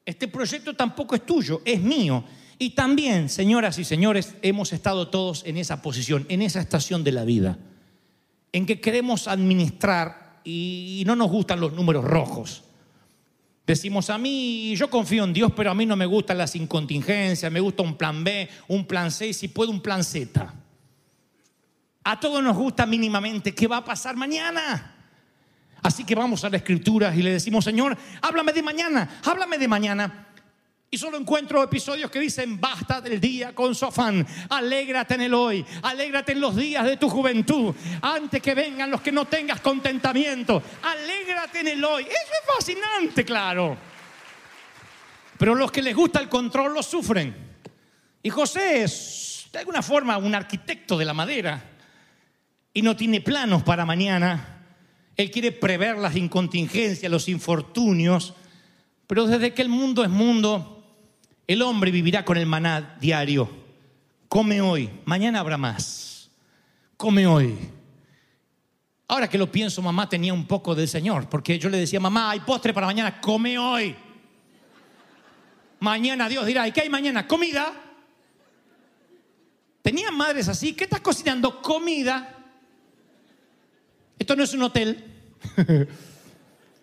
este 0.08 0.26
proyecto 0.26 0.72
tampoco 0.72 1.14
es 1.14 1.26
tuyo, 1.26 1.60
es 1.66 1.82
mío. 1.82 2.24
Y 2.58 2.70
también, 2.70 3.28
señoras 3.28 3.78
y 3.78 3.84
señores, 3.84 4.36
hemos 4.40 4.72
estado 4.72 5.08
todos 5.08 5.42
en 5.44 5.58
esa 5.58 5.82
posición, 5.82 6.24
en 6.30 6.40
esa 6.40 6.60
estación 6.60 7.04
de 7.04 7.12
la 7.12 7.24
vida, 7.24 7.58
en 8.50 8.64
que 8.64 8.80
queremos 8.80 9.28
administrar 9.28 10.40
y 10.44 11.02
no 11.06 11.14
nos 11.14 11.30
gustan 11.30 11.60
los 11.60 11.74
números 11.74 12.06
rojos. 12.06 12.64
Decimos, 13.66 14.08
a 14.08 14.16
mí, 14.16 14.74
yo 14.76 14.88
confío 14.88 15.24
en 15.24 15.34
Dios, 15.34 15.52
pero 15.54 15.70
a 15.70 15.74
mí 15.74 15.84
no 15.84 15.94
me 15.94 16.06
gustan 16.06 16.38
las 16.38 16.56
incontingencias, 16.56 17.52
me 17.52 17.60
gusta 17.60 17.82
un 17.82 17.98
plan 17.98 18.24
B, 18.24 18.48
un 18.68 18.86
plan 18.86 19.10
C, 19.10 19.34
si 19.34 19.48
puedo 19.48 19.70
un 19.70 19.82
plan 19.82 20.02
Z. 20.02 20.54
A 22.04 22.18
todos 22.18 22.42
nos 22.42 22.56
gusta 22.56 22.86
mínimamente 22.86 23.54
qué 23.54 23.66
va 23.66 23.76
a 23.76 23.84
pasar 23.84 24.16
mañana. 24.16 24.97
Así 25.82 26.04
que 26.04 26.14
vamos 26.14 26.44
a 26.44 26.50
la 26.50 26.56
escritura 26.56 27.14
y 27.14 27.23
le 27.23 27.32
decimos, 27.32 27.64
Señor, 27.64 27.97
háblame 28.23 28.52
de 28.52 28.62
mañana, 28.62 29.20
háblame 29.25 29.58
de 29.58 29.68
mañana. 29.68 30.26
Y 30.90 30.97
solo 30.97 31.18
encuentro 31.18 31.62
episodios 31.62 32.11
que 32.11 32.18
dicen, 32.18 32.58
basta 32.58 33.02
del 33.02 33.20
día 33.20 33.54
con 33.54 33.75
su 33.75 33.85
afán, 33.85 34.26
alégrate 34.49 35.14
en 35.14 35.20
el 35.20 35.35
hoy, 35.35 35.64
alégrate 35.82 36.32
en 36.32 36.40
los 36.40 36.56
días 36.56 36.87
de 36.87 36.97
tu 36.97 37.11
juventud, 37.11 37.75
antes 38.00 38.40
que 38.40 38.54
vengan 38.54 38.90
los 38.90 39.02
que 39.02 39.12
no 39.12 39.26
tengas 39.26 39.61
contentamiento, 39.61 40.62
alégrate 40.82 41.61
en 41.61 41.68
el 41.68 41.85
hoy. 41.85 42.04
Eso 42.04 42.12
es 42.14 42.56
fascinante, 42.56 43.23
claro. 43.23 43.76
Pero 45.37 45.54
los 45.54 45.70
que 45.70 45.82
les 45.82 45.94
gusta 45.94 46.20
el 46.20 46.28
control 46.28 46.73
lo 46.73 46.82
sufren. 46.82 47.37
Y 48.23 48.30
José 48.30 48.82
es, 48.82 49.49
de 49.52 49.58
alguna 49.58 49.82
forma, 49.82 50.16
un 50.16 50.35
arquitecto 50.35 50.97
de 50.97 51.04
la 51.04 51.14
madera 51.14 51.62
y 52.73 52.80
no 52.80 52.97
tiene 52.97 53.20
planos 53.20 53.62
para 53.62 53.85
mañana. 53.85 54.57
Él 55.18 55.32
quiere 55.32 55.50
prever 55.50 55.98
las 55.98 56.14
incontingencias, 56.14 57.10
los 57.10 57.28
infortunios, 57.28 58.34
pero 59.08 59.26
desde 59.26 59.52
que 59.52 59.62
el 59.62 59.68
mundo 59.68 60.04
es 60.04 60.10
mundo, 60.10 60.84
el 61.48 61.60
hombre 61.62 61.90
vivirá 61.90 62.25
con 62.25 62.37
el 62.37 62.46
maná 62.46 62.96
diario. 63.00 63.50
Come 64.28 64.60
hoy, 64.60 64.88
mañana 65.04 65.40
habrá 65.40 65.58
más. 65.58 66.30
Come 66.96 67.26
hoy. 67.26 67.58
Ahora 69.08 69.28
que 69.28 69.38
lo 69.38 69.50
pienso, 69.50 69.82
mamá 69.82 70.08
tenía 70.08 70.32
un 70.32 70.46
poco 70.46 70.76
del 70.76 70.87
Señor, 70.87 71.28
porque 71.28 71.58
yo 71.58 71.68
le 71.68 71.78
decía, 71.78 71.98
mamá, 71.98 72.30
hay 72.30 72.38
postre 72.38 72.72
para 72.72 72.87
mañana, 72.87 73.20
come 73.20 73.58
hoy. 73.58 73.96
Mañana 75.80 76.28
Dios 76.28 76.46
dirá, 76.46 76.68
¿y 76.68 76.70
qué 76.70 76.82
hay 76.82 76.88
mañana? 76.88 77.26
Comida. 77.26 77.72
Tenían 79.82 80.16
madres 80.16 80.46
así, 80.46 80.75
¿qué 80.75 80.84
estás 80.84 81.00
cocinando? 81.00 81.60
Comida. 81.60 82.38
Esto 84.18 84.37
no 84.37 84.42
es 84.44 84.54
un 84.54 84.62
hotel. 84.62 85.04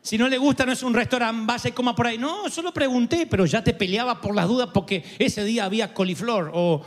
Si 0.06 0.20
no 0.20 0.30
le 0.30 0.38
gusta, 0.38 0.68
no 0.68 0.72
es 0.72 0.84
un 0.84 0.94
restaurante, 0.94 1.48
vaya 1.48 1.68
y 1.68 1.74
coma 1.74 1.96
por 1.96 2.06
ahí. 2.06 2.20
No, 2.20 2.48
solo 2.48 2.72
pregunté, 2.72 3.26
pero 3.26 3.48
ya 3.48 3.64
te 3.64 3.74
peleaba 3.74 4.22
por 4.22 4.36
las 4.36 4.48
dudas 4.48 4.70
porque 4.72 5.04
ese 5.18 5.44
día 5.44 5.66
había 5.66 5.96
coliflor 5.96 6.52
o... 6.54 6.86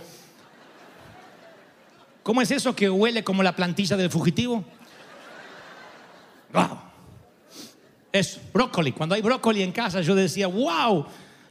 ¿Cómo 2.22 2.40
es 2.40 2.52
eso 2.52 2.76
que 2.76 2.88
huele 2.88 3.24
como 3.24 3.42
la 3.42 3.56
plantilla 3.56 3.96
del 3.96 4.08
fugitivo? 4.08 4.64
Wow. 6.52 6.78
Eso, 8.12 8.40
brócoli. 8.52 8.92
Cuando 8.92 9.16
hay 9.16 9.20
brócoli 9.20 9.64
en 9.64 9.72
casa, 9.72 10.00
yo 10.00 10.14
decía, 10.14 10.46
wow, 10.46 11.04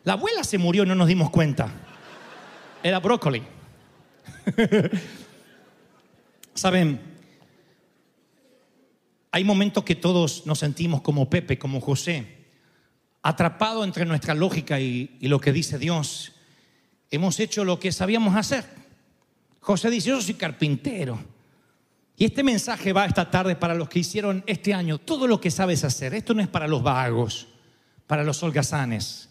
la 0.05 0.13
abuela 0.13 0.45
se 0.45 0.57
murió 0.57 0.83
y 0.83 0.85
no 0.85 0.95
nos 0.95 1.09
dimos 1.09 1.31
cuenta. 1.31 1.69
Era 2.81 3.01
brócoli. 3.01 3.43
Saben, 6.53 7.01
hay 9.37 9.43
momentos 9.43 9.83
que 9.83 9.93
todos 9.93 10.47
nos 10.47 10.57
sentimos 10.57 11.01
como 11.01 11.29
Pepe, 11.29 11.59
como 11.59 11.79
José, 11.79 12.25
atrapado 13.21 13.83
entre 13.83 14.03
nuestra 14.03 14.33
lógica 14.33 14.79
y, 14.79 15.15
lo 15.21 15.39
que 15.39 15.53
dice 15.53 15.77
Dios. 15.77 16.31
Hemos 17.11 17.39
hecho 17.39 17.63
lo 17.63 17.79
que 17.79 17.91
sabíamos 17.91 18.35
hacer. 18.35 18.65
José 19.59 19.91
dice, 19.91 20.09
yo 20.09 20.19
soy 20.19 20.33
carpintero. 20.33 21.19
Y 22.17 22.25
este 22.25 22.41
mensaje 22.41 22.93
va 22.93 23.05
esta 23.05 23.29
tarde 23.29 23.55
para 23.55 23.75
los 23.75 23.89
que 23.89 23.99
hicieron 23.99 24.43
este 24.47 24.73
año 24.73 24.97
todo 24.97 25.27
lo 25.27 25.39
que 25.39 25.51
sabes 25.51 25.83
hacer. 25.83 26.15
Esto 26.15 26.33
no 26.33 26.41
es 26.41 26.47
para 26.47 26.67
los 26.67 26.81
vagos, 26.81 27.47
para 28.07 28.23
los 28.23 28.41
holgazanes. 28.41 29.29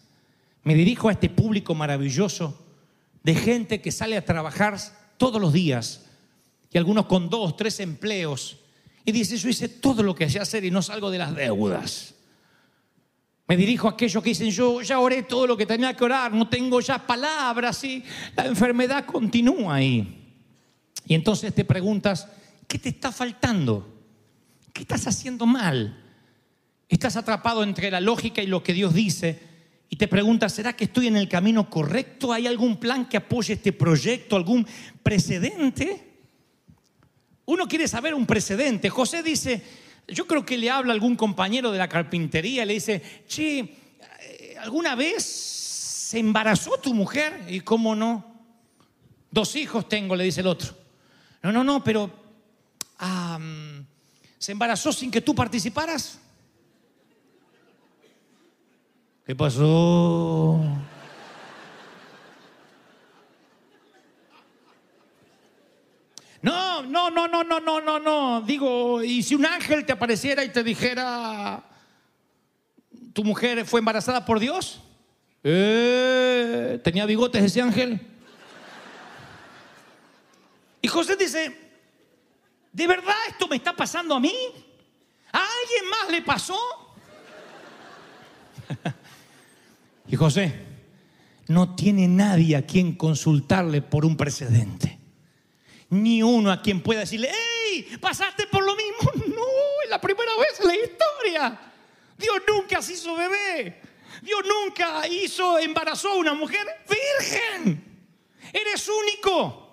Me 0.63 0.73
dirijo 0.73 1.09
a 1.09 1.11
este 1.11 1.29
público 1.29 1.75
maravilloso 1.75 2.65
de 3.23 3.35
gente 3.35 3.81
que 3.81 3.91
sale 3.91 4.15
a 4.15 4.23
trabajar 4.23 4.77
todos 5.17 5.41
los 5.41 5.51
días 5.51 6.05
y 6.71 6.77
algunos 6.77 7.07
con 7.07 7.29
dos, 7.29 7.57
tres 7.57 7.81
empleos 7.81 8.59
y 9.07 9.13
dice, 9.13 9.37
yo 9.37 9.47
hice 9.47 9.69
todo 9.69 10.03
lo 10.03 10.13
que 10.13 10.29
sé 10.29 10.37
hacer 10.37 10.65
y 10.65 10.69
no 10.69 10.81
salgo 10.81 11.09
de 11.09 11.17
las 11.17 11.33
deudas. 11.33 12.13
Me 13.47 13.55
dirijo 13.55 13.87
a 13.87 13.91
aquellos 13.91 14.21
que 14.21 14.31
dicen, 14.31 14.51
yo 14.51 14.81
ya 14.81 14.99
oré 14.99 15.23
todo 15.23 15.47
lo 15.47 15.55
que 15.55 15.65
tenía 15.65 15.95
que 15.95 16.03
orar, 16.03 16.33
no 16.33 16.49
tengo 16.49 16.81
ya 16.81 17.07
palabras 17.07 17.81
y 17.85 18.03
la 18.35 18.45
enfermedad 18.47 19.05
continúa 19.05 19.75
ahí. 19.75 20.35
Y 21.05 21.13
entonces 21.13 21.55
te 21.55 21.63
preguntas, 21.63 22.27
¿qué 22.67 22.77
te 22.77 22.89
está 22.89 23.13
faltando? 23.13 23.87
¿Qué 24.73 24.81
estás 24.81 25.07
haciendo 25.07 25.45
mal? 25.45 26.03
Estás 26.89 27.15
atrapado 27.15 27.63
entre 27.63 27.89
la 27.89 28.01
lógica 28.01 28.41
y 28.41 28.47
lo 28.47 28.61
que 28.61 28.73
Dios 28.73 28.93
dice 28.93 29.39
y 29.87 29.95
te 29.95 30.09
preguntas, 30.09 30.51
¿será 30.51 30.73
que 30.73 30.83
estoy 30.83 31.07
en 31.07 31.15
el 31.15 31.29
camino 31.29 31.69
correcto? 31.69 32.33
¿Hay 32.33 32.45
algún 32.45 32.75
plan 32.75 33.07
que 33.07 33.15
apoye 33.15 33.53
este 33.53 33.71
proyecto? 33.71 34.35
¿Algún 34.35 34.67
precedente? 35.01 36.06
Uno 37.47 37.65
quiere 37.65 37.87
saber 37.87 38.13
un 38.13 38.25
precedente. 38.25 38.89
José 38.89 39.23
dice, 39.23 39.63
yo 40.05 40.27
creo 40.27 40.45
que 40.45 40.57
le 40.57 40.69
habla 40.69 40.91
a 40.91 40.95
algún 40.95 41.15
compañero 41.15 41.71
de 41.71 41.77
la 41.77 41.87
carpintería, 41.87 42.65
le 42.65 42.73
dice, 42.73 43.23
che, 43.25 43.59
eh, 43.59 44.55
¿alguna 44.59 44.95
vez 44.95 45.23
se 45.23 46.19
embarazó 46.19 46.77
tu 46.77 46.93
mujer? 46.93 47.45
Y 47.47 47.61
cómo 47.61 47.95
no. 47.95 48.35
Dos 49.31 49.55
hijos 49.55 49.87
tengo, 49.87 50.13
le 50.13 50.25
dice 50.25 50.41
el 50.41 50.47
otro. 50.47 50.75
No, 51.41 51.53
no, 51.53 51.63
no, 51.63 51.81
pero 51.81 52.11
¿se 54.37 54.51
embarazó 54.51 54.91
sin 54.91 55.09
que 55.09 55.21
tú 55.21 55.33
participaras? 55.33 56.19
¿Qué 59.25 59.33
pasó? 59.33 60.61
No, 66.47 66.81
no, 66.81 67.09
no, 67.09 67.27
no, 67.27 67.43
no, 67.43 67.59
no, 67.59 67.81
no, 67.81 67.99
no. 67.99 68.41
Digo, 68.41 69.03
y 69.03 69.21
si 69.21 69.35
un 69.35 69.45
ángel 69.45 69.85
te 69.85 69.91
apareciera 69.91 70.45
y 70.45 70.49
te 70.49 70.63
dijera, 70.63 71.61
¿tu 73.11 73.25
mujer 73.25 73.65
fue 73.65 73.81
embarazada 73.81 74.23
por 74.23 74.39
Dios? 74.39 74.79
Eh, 75.43 76.79
¿Tenía 76.85 77.05
bigotes 77.05 77.43
ese 77.43 77.61
ángel? 77.61 77.99
Y 80.81 80.87
José 80.87 81.17
dice, 81.17 81.53
¿de 82.71 82.87
verdad 82.87 83.15
esto 83.27 83.49
me 83.49 83.57
está 83.57 83.75
pasando 83.75 84.15
a 84.15 84.19
mí? 84.21 84.33
¿A 85.33 85.39
alguien 85.39 85.89
más 85.89 86.09
le 86.09 86.21
pasó? 86.21 86.57
y 90.07 90.15
José, 90.15 90.65
no 91.49 91.75
tiene 91.75 92.07
nadie 92.07 92.55
a 92.55 92.65
quien 92.65 92.95
consultarle 92.95 93.81
por 93.81 94.05
un 94.05 94.15
precedente 94.15 94.96
ni 95.89 96.21
uno 96.21 96.51
a 96.51 96.61
quien 96.61 96.81
pueda 96.81 97.01
decirle, 97.01 97.29
¡Ey! 97.29 97.97
¿Pasaste 97.99 98.47
por 98.47 98.63
lo 98.63 98.75
mismo? 98.75 99.11
No, 99.37 99.43
es 99.83 99.89
la 99.89 100.01
primera 100.01 100.31
vez 100.39 100.59
en 100.59 100.67
la 100.67 100.75
historia. 100.75 101.59
Dios 102.17 102.37
nunca 102.47 102.81
se 102.81 102.93
hizo 102.93 103.15
bebé. 103.15 103.81
Dios 104.21 104.41
nunca 104.47 105.07
hizo, 105.07 105.59
embarazó 105.59 106.09
a 106.09 106.15
una 106.15 106.33
mujer 106.33 106.65
virgen. 106.89 107.83
Eres 108.51 108.89
único. 108.89 109.67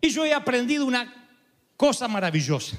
Y 0.00 0.10
yo 0.10 0.24
he 0.24 0.32
aprendido 0.32 0.86
una 0.86 1.30
cosa 1.76 2.06
maravillosa. 2.06 2.76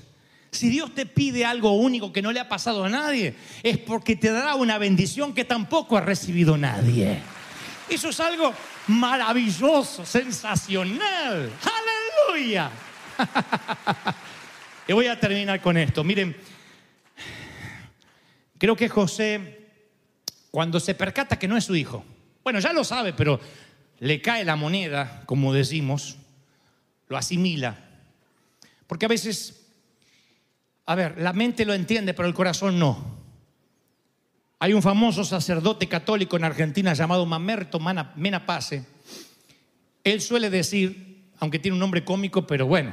Si 0.51 0.69
Dios 0.69 0.95
te 0.95 1.05
pide 1.05 1.45
algo 1.45 1.73
único 1.73 2.11
que 2.11 2.21
no 2.21 2.31
le 2.31 2.39
ha 2.39 2.49
pasado 2.49 2.85
a 2.85 2.89
nadie, 2.89 3.35
es 3.61 3.77
porque 3.77 4.15
te 4.15 4.31
dará 4.31 4.55
una 4.55 4.77
bendición 4.77 5.33
que 5.33 5.43
tampoco 5.45 5.97
ha 5.97 6.01
recibido 6.01 6.57
nadie. 6.57 7.19
Eso 7.89 8.09
es 8.09 8.19
algo 8.19 8.53
maravilloso, 8.87 10.05
sensacional. 10.05 11.51
y 14.87 14.93
voy 14.93 15.07
a 15.07 15.19
terminar 15.19 15.61
con 15.61 15.77
esto. 15.77 16.03
Miren, 16.03 16.35
creo 18.57 18.75
que 18.75 18.89
José, 18.89 19.67
cuando 20.51 20.79
se 20.79 20.95
percata 20.95 21.39
que 21.39 21.47
no 21.47 21.57
es 21.57 21.65
su 21.65 21.75
hijo, 21.75 22.03
bueno, 22.43 22.59
ya 22.59 22.73
lo 22.73 22.83
sabe, 22.83 23.13
pero 23.13 23.39
le 23.99 24.21
cae 24.21 24.45
la 24.45 24.55
moneda, 24.55 25.23
como 25.25 25.53
decimos, 25.53 26.17
lo 27.07 27.17
asimila. 27.17 27.77
Porque 28.87 29.05
a 29.05 29.09
veces, 29.09 29.65
a 30.85 30.95
ver, 30.95 31.19
la 31.19 31.33
mente 31.33 31.65
lo 31.65 31.73
entiende, 31.73 32.13
pero 32.13 32.27
el 32.27 32.33
corazón 32.33 32.79
no. 32.79 33.19
Hay 34.59 34.73
un 34.73 34.81
famoso 34.81 35.23
sacerdote 35.23 35.87
católico 35.87 36.35
en 36.35 36.43
Argentina 36.43 36.93
llamado 36.93 37.25
Mamerto 37.25 37.79
Menapace. 37.79 38.85
Él 40.03 40.21
suele 40.21 40.49
decir, 40.49 41.08
aunque 41.39 41.59
tiene 41.59 41.73
un 41.73 41.79
nombre 41.79 42.03
cómico, 42.03 42.45
pero 42.45 42.67
bueno, 42.67 42.91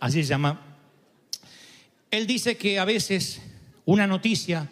así 0.00 0.22
se 0.22 0.28
llama. 0.28 0.60
Él 2.10 2.26
dice 2.26 2.56
que 2.56 2.78
a 2.78 2.84
veces 2.84 3.42
una 3.84 4.06
noticia 4.06 4.68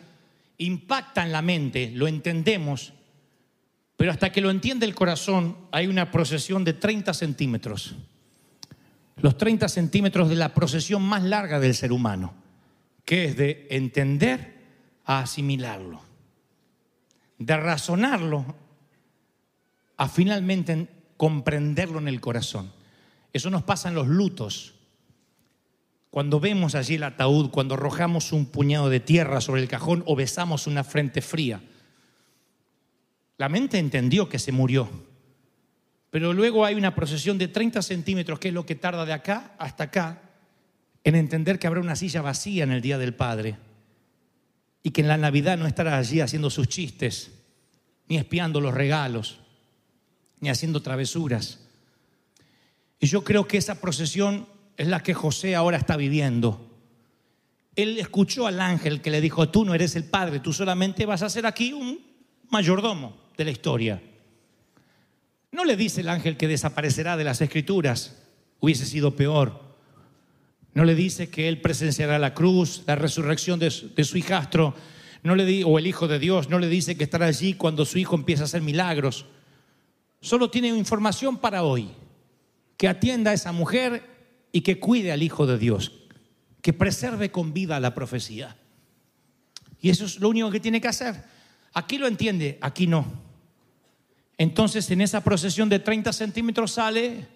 impacta 0.58 1.24
en 1.24 1.32
la 1.32 1.42
mente, 1.42 1.90
lo 1.94 2.06
entendemos, 2.06 2.92
pero 3.96 4.10
hasta 4.10 4.32
que 4.32 4.40
lo 4.40 4.50
entiende 4.50 4.86
el 4.86 4.94
corazón 4.94 5.56
hay 5.70 5.86
una 5.86 6.10
procesión 6.10 6.64
de 6.64 6.72
30 6.72 7.12
centímetros. 7.14 7.94
Los 9.16 9.36
30 9.36 9.68
centímetros 9.68 10.28
de 10.28 10.36
la 10.36 10.54
procesión 10.54 11.02
más 11.02 11.22
larga 11.22 11.60
del 11.60 11.74
ser 11.74 11.92
humano, 11.92 12.34
que 13.04 13.26
es 13.26 13.36
de 13.36 13.66
entender 13.70 14.62
a 15.04 15.20
asimilarlo. 15.20 16.00
de 17.38 17.56
razonarlo 17.56 18.54
a 19.96 20.08
finalmente 20.08 20.86
comprenderlo 21.22 22.00
en 22.00 22.08
el 22.08 22.20
corazón. 22.20 22.72
Eso 23.32 23.48
nos 23.48 23.62
pasa 23.62 23.88
en 23.88 23.94
los 23.94 24.08
lutos. 24.08 24.74
Cuando 26.10 26.40
vemos 26.40 26.74
allí 26.74 26.96
el 26.96 27.04
ataúd, 27.04 27.50
cuando 27.50 27.74
arrojamos 27.74 28.32
un 28.32 28.46
puñado 28.46 28.90
de 28.90 28.98
tierra 28.98 29.40
sobre 29.40 29.62
el 29.62 29.68
cajón 29.68 30.02
o 30.08 30.16
besamos 30.16 30.66
una 30.66 30.82
frente 30.82 31.22
fría. 31.22 31.62
La 33.38 33.48
mente 33.48 33.78
entendió 33.78 34.28
que 34.28 34.40
se 34.40 34.50
murió, 34.50 34.90
pero 36.10 36.32
luego 36.32 36.64
hay 36.64 36.74
una 36.74 36.92
procesión 36.92 37.38
de 37.38 37.46
30 37.46 37.82
centímetros, 37.82 38.40
que 38.40 38.48
es 38.48 38.54
lo 38.54 38.66
que 38.66 38.74
tarda 38.74 39.04
de 39.04 39.12
acá 39.12 39.54
hasta 39.60 39.84
acá, 39.84 40.22
en 41.04 41.14
entender 41.14 41.60
que 41.60 41.68
habrá 41.68 41.80
una 41.80 41.94
silla 41.94 42.20
vacía 42.20 42.64
en 42.64 42.72
el 42.72 42.82
Día 42.82 42.98
del 42.98 43.14
Padre 43.14 43.58
y 44.82 44.90
que 44.90 45.02
en 45.02 45.06
la 45.06 45.18
Navidad 45.18 45.56
no 45.56 45.68
estará 45.68 45.98
allí 45.98 46.18
haciendo 46.18 46.50
sus 46.50 46.66
chistes, 46.66 47.30
ni 48.08 48.16
espiando 48.16 48.60
los 48.60 48.74
regalos, 48.74 49.41
ni 50.42 50.50
haciendo 50.50 50.82
travesuras. 50.82 51.60
Y 53.00 53.06
yo 53.06 53.24
creo 53.24 53.46
que 53.46 53.56
esa 53.56 53.80
procesión 53.80 54.46
es 54.76 54.88
la 54.88 55.00
que 55.00 55.14
José 55.14 55.54
ahora 55.54 55.78
está 55.78 55.96
viviendo. 55.96 56.68
Él 57.76 57.98
escuchó 57.98 58.48
al 58.48 58.60
ángel 58.60 59.00
que 59.00 59.10
le 59.10 59.20
dijo, 59.20 59.48
tú 59.48 59.64
no 59.64 59.72
eres 59.72 59.94
el 59.94 60.04
padre, 60.04 60.40
tú 60.40 60.52
solamente 60.52 61.06
vas 61.06 61.22
a 61.22 61.30
ser 61.30 61.46
aquí 61.46 61.72
un 61.72 62.00
mayordomo 62.50 63.16
de 63.38 63.44
la 63.44 63.50
historia. 63.52 64.02
No 65.52 65.64
le 65.64 65.76
dice 65.76 66.00
el 66.00 66.08
ángel 66.08 66.36
que 66.36 66.48
desaparecerá 66.48 67.16
de 67.16 67.24
las 67.24 67.40
escrituras, 67.40 68.18
hubiese 68.58 68.84
sido 68.84 69.14
peor. 69.14 69.62
No 70.74 70.84
le 70.84 70.96
dice 70.96 71.30
que 71.30 71.48
él 71.48 71.60
presenciará 71.60 72.18
la 72.18 72.34
cruz, 72.34 72.82
la 72.86 72.96
resurrección 72.96 73.60
de 73.60 73.70
su, 73.70 74.18
hijastro, 74.18 74.74
no 75.22 75.36
le 75.36 75.62
o 75.62 75.78
el 75.78 75.86
hijo 75.86 76.08
de 76.08 76.18
Dios, 76.18 76.48
no 76.48 76.58
le 76.58 76.68
dice 76.68 76.96
que 76.96 77.04
estará 77.04 77.26
allí 77.26 77.54
cuando 77.54 77.84
su 77.84 77.98
hijo 77.98 78.16
empieza 78.16 78.42
a 78.42 78.46
hacer 78.46 78.60
milagros. 78.62 79.26
Solo 80.22 80.48
tiene 80.48 80.68
información 80.68 81.36
para 81.36 81.64
hoy, 81.64 81.90
que 82.76 82.86
atienda 82.86 83.32
a 83.32 83.34
esa 83.34 83.50
mujer 83.50 84.08
y 84.52 84.60
que 84.60 84.78
cuide 84.78 85.10
al 85.10 85.20
hijo 85.20 85.46
de 85.46 85.58
Dios, 85.58 85.90
que 86.62 86.72
preserve 86.72 87.32
con 87.32 87.52
vida 87.52 87.80
la 87.80 87.92
profecía. 87.92 88.56
Y 89.80 89.90
eso 89.90 90.04
es 90.04 90.20
lo 90.20 90.28
único 90.28 90.48
que 90.48 90.60
tiene 90.60 90.80
que 90.80 90.86
hacer. 90.86 91.24
Aquí 91.74 91.98
lo 91.98 92.06
entiende, 92.06 92.56
aquí 92.60 92.86
no. 92.86 93.04
Entonces 94.38 94.88
en 94.92 95.00
esa 95.00 95.24
procesión 95.24 95.68
de 95.68 95.80
30 95.80 96.12
centímetros 96.12 96.70
sale 96.70 97.26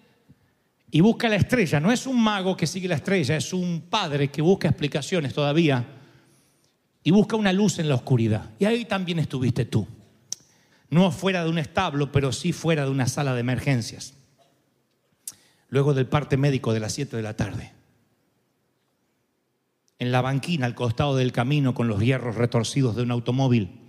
y 0.89 1.01
busca 1.01 1.27
la 1.27 1.35
estrella. 1.35 1.81
No 1.81 1.91
es 1.91 2.07
un 2.07 2.21
mago 2.21 2.55
que 2.55 2.67
sigue 2.67 2.87
la 2.87 2.95
estrella, 2.95 3.35
es 3.35 3.51
un 3.51 3.83
padre 3.89 4.29
que 4.29 4.41
busca 4.41 4.69
explicaciones 4.69 5.33
todavía 5.33 5.85
y 7.03 7.11
busca 7.11 7.35
una 7.35 7.51
luz 7.51 7.79
en 7.79 7.89
la 7.89 7.95
oscuridad. 7.95 8.51
Y 8.59 8.63
ahí 8.63 8.85
también 8.85 9.19
estuviste 9.19 9.65
tú. 9.65 9.85
No 10.89 11.11
fuera 11.11 11.43
de 11.43 11.49
un 11.49 11.57
establo, 11.57 12.11
pero 12.11 12.31
sí 12.31 12.53
fuera 12.53 12.85
de 12.85 12.91
una 12.91 13.07
sala 13.07 13.33
de 13.33 13.41
emergencias. 13.41 14.13
Luego 15.69 15.93
del 15.93 16.07
parte 16.07 16.37
médico 16.37 16.73
de 16.73 16.79
las 16.79 16.93
7 16.93 17.17
de 17.17 17.23
la 17.23 17.35
tarde. 17.35 17.73
En 19.99 20.11
la 20.11 20.21
banquina 20.21 20.65
al 20.65 20.75
costado 20.75 21.15
del 21.15 21.31
camino 21.31 21.73
con 21.73 21.87
los 21.87 22.01
hierros 22.01 22.35
retorcidos 22.35 22.95
de 22.95 23.01
un 23.01 23.11
automóvil. 23.11 23.81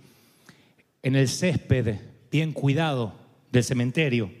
En 1.03 1.15
el 1.15 1.29
césped 1.29 1.99
bien 2.31 2.51
cuidado 2.51 3.13
del 3.51 3.63
cementerio 3.63 4.31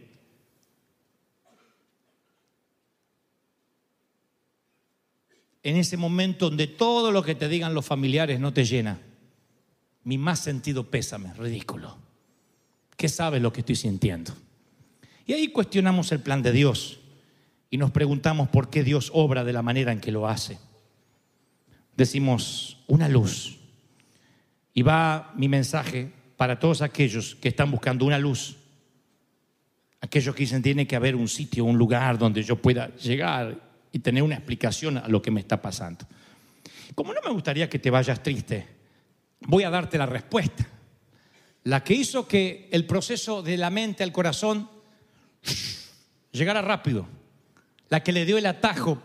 en 5.63 5.75
ese 5.75 5.97
momento 5.97 6.49
donde 6.49 6.67
todo 6.67 7.11
lo 7.11 7.23
que 7.23 7.35
te 7.35 7.47
digan 7.47 7.73
los 7.73 7.85
familiares 7.85 8.39
no 8.39 8.53
te 8.53 8.65
llena. 8.65 8.99
Mi 10.03 10.17
más 10.17 10.39
sentido 10.39 10.89
pésame, 10.89 11.33
ridículo. 11.33 12.08
¿Qué 12.99 13.07
sabes 13.07 13.41
lo 13.41 13.53
que 13.53 13.61
estoy 13.61 13.77
sintiendo? 13.77 14.33
Y 15.25 15.31
ahí 15.31 15.47
cuestionamos 15.47 16.11
el 16.11 16.19
plan 16.19 16.41
de 16.41 16.51
Dios 16.51 16.99
y 17.69 17.77
nos 17.77 17.91
preguntamos 17.91 18.49
por 18.49 18.69
qué 18.69 18.83
Dios 18.83 19.09
obra 19.13 19.45
de 19.45 19.53
la 19.53 19.61
manera 19.61 19.93
en 19.93 20.01
que 20.01 20.11
lo 20.11 20.27
hace. 20.27 20.59
Decimos, 21.95 22.83
una 22.87 23.07
luz. 23.07 23.57
Y 24.73 24.81
va 24.81 25.31
mi 25.37 25.47
mensaje 25.47 26.11
para 26.35 26.59
todos 26.59 26.81
aquellos 26.81 27.35
que 27.35 27.47
están 27.47 27.71
buscando 27.71 28.03
una 28.03 28.19
luz. 28.19 28.57
Aquellos 30.01 30.35
que 30.35 30.43
dicen, 30.43 30.61
tiene 30.61 30.85
que 30.85 30.97
haber 30.97 31.15
un 31.15 31.29
sitio, 31.29 31.63
un 31.63 31.77
lugar 31.77 32.17
donde 32.17 32.43
yo 32.43 32.57
pueda 32.57 32.93
llegar 32.97 33.61
y 33.93 33.99
tener 33.99 34.23
una 34.23 34.35
explicación 34.35 34.97
a 34.97 35.07
lo 35.07 35.21
que 35.21 35.31
me 35.31 35.39
está 35.39 35.61
pasando. 35.61 36.05
Como 36.95 37.13
no 37.13 37.21
me 37.23 37.31
gustaría 37.31 37.69
que 37.69 37.79
te 37.79 37.91
vayas 37.91 38.21
triste, 38.21 38.67
voy 39.39 39.63
a 39.63 39.69
darte 39.69 39.97
la 39.97 40.05
respuesta. 40.05 40.67
La 41.63 41.83
que 41.83 41.93
hizo 41.93 42.27
que 42.27 42.69
el 42.71 42.85
proceso 42.85 43.41
de 43.41 43.57
la 43.57 43.69
mente 43.69 44.03
al 44.03 44.11
corazón 44.11 44.69
llegara 46.31 46.61
rápido. 46.61 47.07
La 47.89 48.03
que 48.03 48.11
le 48.11 48.25
dio 48.25 48.37
el 48.37 48.45
atajo 48.45 49.01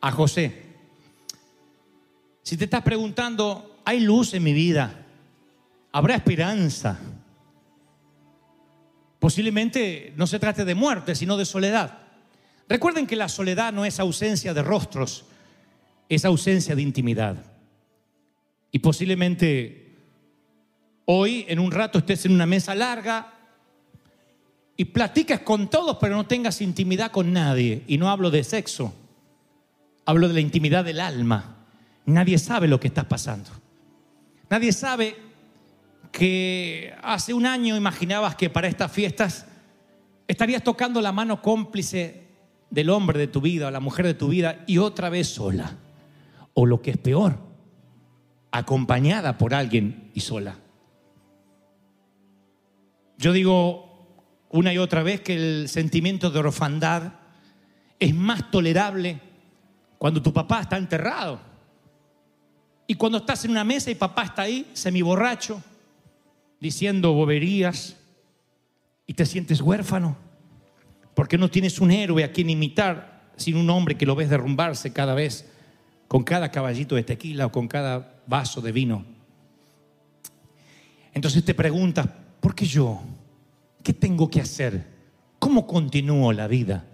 a 0.00 0.10
José. 0.10 0.64
Si 2.42 2.56
te 2.56 2.64
estás 2.64 2.82
preguntando, 2.82 3.80
¿hay 3.84 4.00
luz 4.00 4.34
en 4.34 4.42
mi 4.42 4.52
vida? 4.52 5.04
¿Habrá 5.92 6.16
esperanza? 6.16 6.98
Posiblemente 9.18 10.12
no 10.16 10.26
se 10.26 10.38
trate 10.38 10.64
de 10.64 10.74
muerte, 10.74 11.14
sino 11.14 11.36
de 11.36 11.44
soledad. 11.44 11.98
Recuerden 12.68 13.06
que 13.06 13.16
la 13.16 13.28
soledad 13.28 13.72
no 13.72 13.84
es 13.84 13.98
ausencia 14.00 14.52
de 14.52 14.62
rostros, 14.62 15.24
es 16.08 16.24
ausencia 16.24 16.74
de 16.74 16.82
intimidad. 16.82 17.36
Y 18.70 18.80
posiblemente 18.80 19.85
hoy, 21.06 21.44
en 21.48 21.58
un 21.58 21.70
rato, 21.70 21.98
estés 21.98 22.26
en 22.26 22.32
una 22.32 22.46
mesa 22.46 22.74
larga 22.74 23.32
y 24.76 24.84
platiques 24.84 25.40
con 25.40 25.68
todos, 25.70 25.96
pero 26.00 26.14
no 26.14 26.26
tengas 26.26 26.60
intimidad 26.60 27.10
con 27.10 27.32
nadie. 27.32 27.82
Y 27.86 27.96
no 27.96 28.10
hablo 28.10 28.30
de 28.30 28.44
sexo, 28.44 28.94
hablo 30.04 30.28
de 30.28 30.34
la 30.34 30.40
intimidad 30.40 30.84
del 30.84 31.00
alma. 31.00 31.56
Nadie 32.04 32.38
sabe 32.38 32.68
lo 32.68 32.78
que 32.78 32.88
estás 32.88 33.06
pasando. 33.06 33.50
Nadie 34.50 34.72
sabe 34.72 35.16
que 36.12 36.94
hace 37.02 37.34
un 37.34 37.46
año 37.46 37.76
imaginabas 37.76 38.36
que 38.36 38.50
para 38.50 38.68
estas 38.68 38.92
fiestas 38.92 39.46
estarías 40.28 40.62
tocando 40.62 41.00
la 41.00 41.12
mano 41.12 41.42
cómplice 41.42 42.26
del 42.70 42.90
hombre 42.90 43.18
de 43.18 43.26
tu 43.26 43.40
vida 43.40 43.68
o 43.68 43.70
la 43.70 43.80
mujer 43.80 44.06
de 44.06 44.14
tu 44.14 44.28
vida 44.28 44.62
y 44.66 44.78
otra 44.78 45.08
vez 45.08 45.28
sola. 45.28 45.78
O 46.54 46.64
lo 46.64 46.80
que 46.80 46.92
es 46.92 46.96
peor, 46.96 47.38
acompañada 48.50 49.36
por 49.36 49.52
alguien 49.52 50.10
y 50.14 50.20
sola. 50.20 50.56
Yo 53.18 53.32
digo 53.32 53.86
una 54.50 54.72
y 54.72 54.78
otra 54.78 55.02
vez 55.02 55.20
que 55.20 55.34
el 55.34 55.68
sentimiento 55.68 56.30
de 56.30 56.38
orfandad 56.38 57.14
es 57.98 58.14
más 58.14 58.50
tolerable 58.50 59.20
cuando 59.98 60.22
tu 60.22 60.32
papá 60.32 60.60
está 60.60 60.76
enterrado. 60.76 61.40
Y 62.86 62.94
cuando 62.94 63.18
estás 63.18 63.44
en 63.44 63.50
una 63.50 63.64
mesa 63.64 63.90
y 63.90 63.94
papá 63.94 64.24
está 64.24 64.42
ahí, 64.42 64.70
semiborracho, 64.72 65.62
diciendo 66.60 67.12
boberías, 67.12 67.96
y 69.06 69.14
te 69.14 69.24
sientes 69.24 69.60
huérfano 69.60 70.16
porque 71.14 71.38
no 71.38 71.48
tienes 71.48 71.80
un 71.80 71.90
héroe 71.90 72.24
a 72.24 72.30
quien 72.30 72.50
imitar, 72.50 73.30
sino 73.36 73.60
un 73.60 73.70
hombre 73.70 73.96
que 73.96 74.04
lo 74.04 74.14
ves 74.14 74.28
derrumbarse 74.28 74.92
cada 74.92 75.14
vez 75.14 75.48
con 76.08 76.22
cada 76.24 76.50
caballito 76.50 76.94
de 76.94 77.04
tequila 77.04 77.46
o 77.46 77.52
con 77.52 77.68
cada 77.68 78.20
vaso 78.26 78.60
de 78.60 78.70
vino. 78.70 79.02
Entonces 81.14 81.42
te 81.42 81.54
preguntas, 81.54 82.06
¿por 82.46 82.54
qué 82.54 82.64
yo? 82.64 83.00
¿Qué 83.82 83.92
tengo 83.92 84.30
que 84.30 84.40
hacer? 84.40 84.86
¿Cómo 85.40 85.66
continúo 85.66 86.32
la 86.32 86.46
vida? 86.46 86.86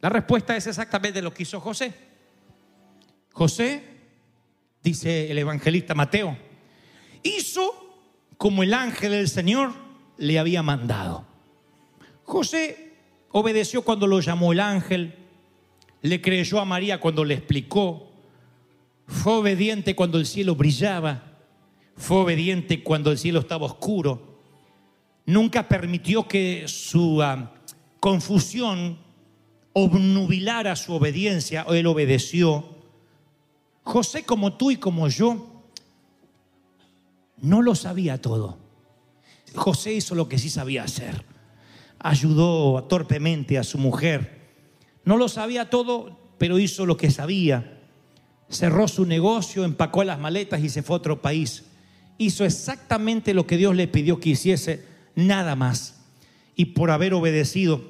La 0.00 0.08
respuesta 0.08 0.56
es 0.56 0.68
exactamente 0.68 1.20
lo 1.20 1.34
que 1.34 1.42
hizo 1.42 1.58
José. 1.58 1.92
José, 3.32 3.82
dice 4.80 5.28
el 5.28 5.38
evangelista 5.38 5.96
Mateo, 5.96 6.38
hizo 7.24 7.96
como 8.36 8.62
el 8.62 8.74
ángel 8.74 9.10
del 9.10 9.28
Señor 9.28 9.72
le 10.18 10.38
había 10.38 10.62
mandado. 10.62 11.26
José 12.22 12.92
Obedeció 13.32 13.82
cuando 13.82 14.06
lo 14.06 14.20
llamó 14.20 14.52
el 14.52 14.60
ángel, 14.60 15.16
le 16.00 16.20
creyó 16.20 16.60
a 16.60 16.64
María 16.64 17.00
cuando 17.00 17.24
le 17.24 17.34
explicó, 17.34 18.08
fue 19.08 19.32
obediente 19.32 19.96
cuando 19.96 20.18
el 20.18 20.26
cielo 20.26 20.54
brillaba, 20.54 21.40
fue 21.96 22.18
obediente 22.18 22.84
cuando 22.84 23.10
el 23.10 23.18
cielo 23.18 23.40
estaba 23.40 23.66
oscuro, 23.66 24.33
nunca 25.26 25.68
permitió 25.68 26.26
que 26.28 26.64
su 26.66 27.18
uh, 27.18 27.48
confusión 28.00 28.98
obnubilara 29.72 30.76
su 30.76 30.94
obediencia, 30.94 31.66
él 31.68 31.86
obedeció. 31.86 32.76
José, 33.82 34.24
como 34.24 34.54
tú 34.54 34.70
y 34.70 34.76
como 34.76 35.08
yo, 35.08 35.64
no 37.38 37.62
lo 37.62 37.74
sabía 37.74 38.20
todo. 38.20 38.58
José 39.54 39.94
hizo 39.94 40.14
lo 40.14 40.28
que 40.28 40.38
sí 40.38 40.50
sabía 40.50 40.84
hacer 40.84 41.24
ayudó 42.04 42.84
torpemente 42.84 43.56
a 43.58 43.64
su 43.64 43.78
mujer. 43.78 44.42
No 45.04 45.16
lo 45.16 45.26
sabía 45.26 45.70
todo, 45.70 46.18
pero 46.36 46.58
hizo 46.58 46.84
lo 46.84 46.98
que 46.98 47.10
sabía. 47.10 47.80
Cerró 48.50 48.86
su 48.88 49.06
negocio, 49.06 49.64
empacó 49.64 50.04
las 50.04 50.20
maletas 50.20 50.62
y 50.62 50.68
se 50.68 50.82
fue 50.82 50.94
a 50.94 50.98
otro 50.98 51.22
país. 51.22 51.64
hizo 52.16 52.44
exactamente 52.44 53.34
lo 53.34 53.46
que 53.46 53.56
Dios 53.56 53.74
le 53.74 53.88
pidió 53.88 54.20
que 54.20 54.30
hiciese, 54.30 54.84
nada 55.14 55.56
más. 55.56 56.00
Y 56.56 56.66
por 56.66 56.90
haber 56.90 57.14
obedecido, 57.14 57.82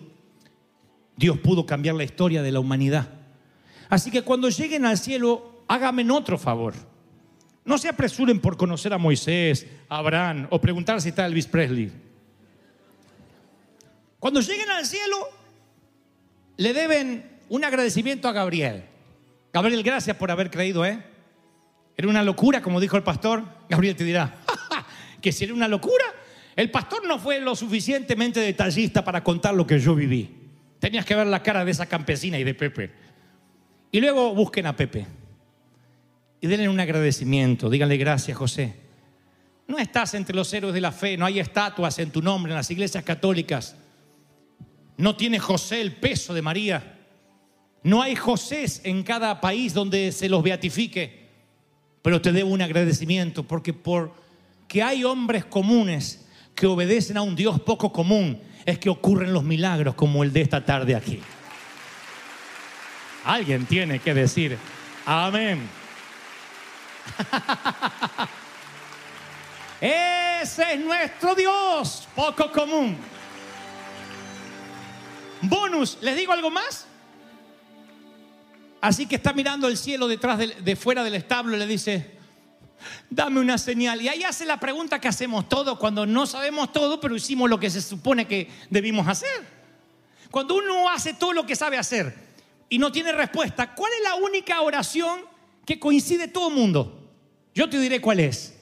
Dios 1.16 1.38
pudo 1.38 1.66
cambiar 1.66 1.94
la 1.94 2.04
historia 2.04 2.42
de 2.42 2.52
la 2.52 2.60
humanidad. 2.60 3.08
Así 3.88 4.10
que 4.10 4.22
cuando 4.22 4.48
lleguen 4.48 4.84
al 4.84 4.98
cielo, 4.98 5.62
háganme 5.68 6.10
otro 6.10 6.38
favor. 6.38 6.74
No 7.64 7.78
se 7.78 7.88
apresuren 7.88 8.40
por 8.40 8.56
conocer 8.56 8.92
a 8.92 8.98
Moisés, 8.98 9.66
a 9.88 9.98
Abraham 9.98 10.48
o 10.50 10.60
preguntar 10.60 11.00
si 11.00 11.10
está 11.10 11.26
Elvis 11.26 11.46
Presley. 11.46 11.92
Cuando 14.18 14.40
lleguen 14.40 14.70
al 14.70 14.86
cielo, 14.86 15.16
le 16.56 16.72
deben 16.72 17.40
un 17.48 17.64
agradecimiento 17.64 18.28
a 18.28 18.32
Gabriel. 18.32 18.84
Gabriel, 19.52 19.82
gracias 19.82 20.16
por 20.16 20.30
haber 20.30 20.50
creído, 20.50 20.84
¿eh? 20.84 21.02
Era 21.96 22.08
una 22.08 22.22
locura, 22.22 22.60
como 22.60 22.80
dijo 22.80 22.96
el 22.96 23.02
pastor. 23.02 23.44
Gabriel 23.68 23.96
te 23.96 24.04
dirá, 24.04 24.38
que 25.20 25.30
si 25.32 25.44
era 25.44 25.54
una 25.54 25.68
locura. 25.68 26.04
El 26.56 26.70
pastor 26.70 27.06
no 27.06 27.18
fue 27.18 27.40
lo 27.40 27.56
suficientemente 27.56 28.40
detallista 28.40 29.04
para 29.04 29.24
contar 29.24 29.54
lo 29.54 29.66
que 29.66 29.78
yo 29.78 29.94
viví. 29.94 30.30
Tenías 30.78 31.04
que 31.04 31.14
ver 31.14 31.26
la 31.26 31.42
cara 31.42 31.64
de 31.64 31.70
esa 31.70 31.86
campesina 31.86 32.38
y 32.38 32.44
de 32.44 32.54
Pepe. 32.54 32.90
Y 33.90 34.00
luego 34.00 34.34
busquen 34.34 34.66
a 34.66 34.76
Pepe. 34.76 35.06
Y 36.40 36.46
denle 36.46 36.68
un 36.68 36.78
agradecimiento. 36.78 37.70
Díganle 37.70 37.96
gracias, 37.96 38.36
José. 38.36 38.74
No 39.66 39.78
estás 39.78 40.14
entre 40.14 40.36
los 40.36 40.52
héroes 40.52 40.74
de 40.74 40.80
la 40.80 40.92
fe, 40.92 41.16
no 41.16 41.24
hay 41.24 41.40
estatuas 41.40 41.98
en 41.98 42.10
tu 42.10 42.20
nombre 42.20 42.52
en 42.52 42.56
las 42.56 42.70
iglesias 42.70 43.02
católicas. 43.02 43.76
No 44.96 45.16
tiene 45.16 45.38
José 45.38 45.80
el 45.80 45.92
peso 45.92 46.34
de 46.34 46.42
María. 46.42 46.98
No 47.82 48.02
hay 48.02 48.14
Josés 48.14 48.80
en 48.84 49.02
cada 49.02 49.40
país 49.40 49.74
donde 49.74 50.12
se 50.12 50.28
los 50.28 50.42
beatifique. 50.42 51.28
Pero 52.02 52.20
te 52.20 52.32
debo 52.32 52.50
un 52.50 52.62
agradecimiento 52.62 53.42
porque 53.42 53.72
porque 53.72 54.82
hay 54.82 55.04
hombres 55.04 55.44
comunes 55.46 56.23
que 56.54 56.66
obedecen 56.66 57.16
a 57.16 57.22
un 57.22 57.34
Dios 57.34 57.60
poco 57.60 57.92
común 57.92 58.40
es 58.64 58.78
que 58.78 58.88
ocurren 58.88 59.32
los 59.32 59.42
milagros 59.42 59.94
como 59.94 60.22
el 60.22 60.32
de 60.32 60.42
esta 60.42 60.64
tarde 60.64 60.94
aquí. 60.94 61.20
Alguien 63.24 63.66
tiene 63.66 63.98
que 63.98 64.14
decir 64.14 64.56
amén. 65.04 65.68
Ese 69.80 70.74
es 70.74 70.80
nuestro 70.80 71.34
Dios 71.34 72.08
poco 72.14 72.50
común. 72.50 72.96
Bonus, 75.42 75.98
¿les 76.00 76.16
digo 76.16 76.32
algo 76.32 76.50
más? 76.50 76.86
Así 78.80 79.06
que 79.06 79.16
está 79.16 79.32
mirando 79.32 79.68
el 79.68 79.76
cielo 79.76 80.08
detrás 80.08 80.38
de, 80.38 80.46
de 80.46 80.76
fuera 80.76 81.02
del 81.02 81.14
establo 81.14 81.56
y 81.56 81.58
le 81.58 81.66
dice, 81.66 82.18
dame 83.10 83.40
una 83.40 83.58
señal. 83.58 84.00
Y 84.02 84.08
ahí 84.08 84.24
hace 84.24 84.44
la 84.44 84.58
pregunta 84.58 85.00
que 85.00 85.08
hacemos 85.08 85.48
todos 85.48 85.78
cuando 85.78 86.06
no 86.06 86.26
sabemos 86.26 86.72
todo, 86.72 87.00
pero 87.00 87.16
hicimos 87.16 87.48
lo 87.48 87.58
que 87.58 87.70
se 87.70 87.80
supone 87.80 88.26
que 88.26 88.50
debimos 88.70 89.06
hacer. 89.08 89.54
Cuando 90.30 90.56
uno 90.56 90.88
hace 90.88 91.14
todo 91.14 91.32
lo 91.32 91.46
que 91.46 91.56
sabe 91.56 91.78
hacer 91.78 92.14
y 92.68 92.78
no 92.78 92.90
tiene 92.90 93.12
respuesta, 93.12 93.74
¿cuál 93.74 93.92
es 93.92 94.02
la 94.02 94.16
única 94.16 94.60
oración 94.60 95.20
que 95.64 95.78
coincide 95.78 96.28
todo 96.28 96.48
el 96.48 96.54
mundo? 96.54 97.10
Yo 97.54 97.68
te 97.68 97.78
diré 97.78 98.00
cuál 98.00 98.20
es. 98.20 98.54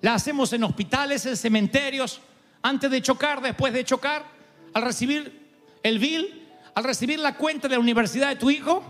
La 0.00 0.14
hacemos 0.14 0.52
en 0.52 0.64
hospitales, 0.64 1.26
en 1.26 1.36
cementerios, 1.36 2.20
antes 2.62 2.90
de 2.90 3.02
chocar, 3.02 3.40
después 3.40 3.72
de 3.72 3.84
chocar, 3.84 4.24
al 4.72 4.82
recibir 4.82 5.50
el 5.82 5.98
bill, 5.98 6.48
al 6.74 6.84
recibir 6.84 7.18
la 7.18 7.36
cuenta 7.36 7.68
de 7.68 7.74
la 7.74 7.80
universidad 7.80 8.28
de 8.28 8.36
tu 8.36 8.50
hijo, 8.50 8.82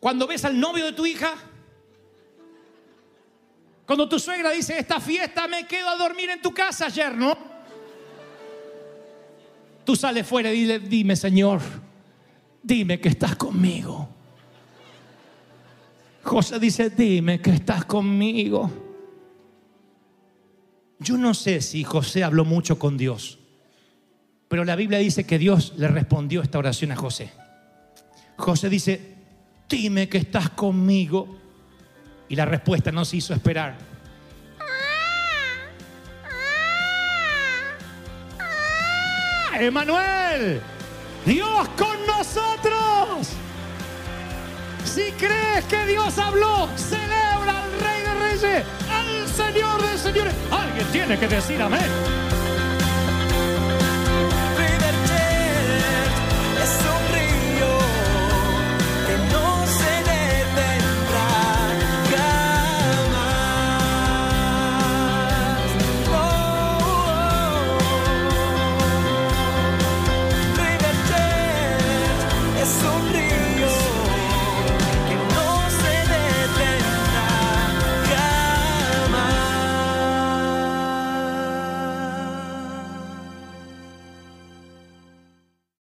cuando 0.00 0.26
ves 0.26 0.44
al 0.44 0.58
novio 0.58 0.86
de 0.86 0.92
tu 0.92 1.04
hija, 1.04 1.34
cuando 3.90 4.08
tu 4.08 4.20
suegra 4.20 4.52
dice, 4.52 4.78
esta 4.78 5.00
fiesta 5.00 5.48
me 5.48 5.66
quedo 5.66 5.88
a 5.88 5.96
dormir 5.96 6.30
en 6.30 6.40
tu 6.40 6.54
casa 6.54 6.86
ayer, 6.86 7.12
¿no? 7.12 7.36
Tú 9.84 9.96
sales 9.96 10.24
fuera 10.24 10.52
y 10.52 10.60
dile, 10.60 10.78
dime 10.78 11.16
Señor, 11.16 11.60
dime 12.62 13.00
que 13.00 13.08
estás 13.08 13.34
conmigo. 13.34 14.08
José 16.22 16.60
dice, 16.60 16.90
dime 16.90 17.40
que 17.40 17.50
estás 17.50 17.84
conmigo. 17.84 18.70
Yo 21.00 21.16
no 21.16 21.34
sé 21.34 21.60
si 21.60 21.82
José 21.82 22.22
habló 22.22 22.44
mucho 22.44 22.78
con 22.78 22.96
Dios, 22.96 23.40
pero 24.46 24.64
la 24.64 24.76
Biblia 24.76 25.00
dice 25.00 25.26
que 25.26 25.36
Dios 25.36 25.74
le 25.76 25.88
respondió 25.88 26.42
esta 26.42 26.60
oración 26.60 26.92
a 26.92 26.96
José. 26.96 27.32
José 28.36 28.68
dice, 28.68 29.16
dime 29.68 30.08
que 30.08 30.18
estás 30.18 30.50
conmigo. 30.50 31.39
Y 32.30 32.36
la 32.36 32.44
respuesta 32.46 32.92
no 32.92 33.04
se 33.04 33.16
hizo 33.16 33.34
esperar. 33.34 33.74
Emanuel, 39.58 40.60
Dios 41.26 41.68
con 41.76 42.06
nosotros. 42.06 43.30
Si 44.84 45.10
crees 45.18 45.64
que 45.64 45.84
Dios 45.86 46.16
habló, 46.18 46.68
celebra 46.76 47.64
al 47.64 47.80
Rey 47.80 48.02
de 48.02 48.14
Reyes, 48.14 48.64
al 48.88 49.28
Señor 49.28 49.82
de 49.82 49.98
Señores. 49.98 50.34
Alguien 50.52 50.86
tiene 50.92 51.18
que 51.18 51.26
decir 51.26 51.60
amén. 51.60 52.39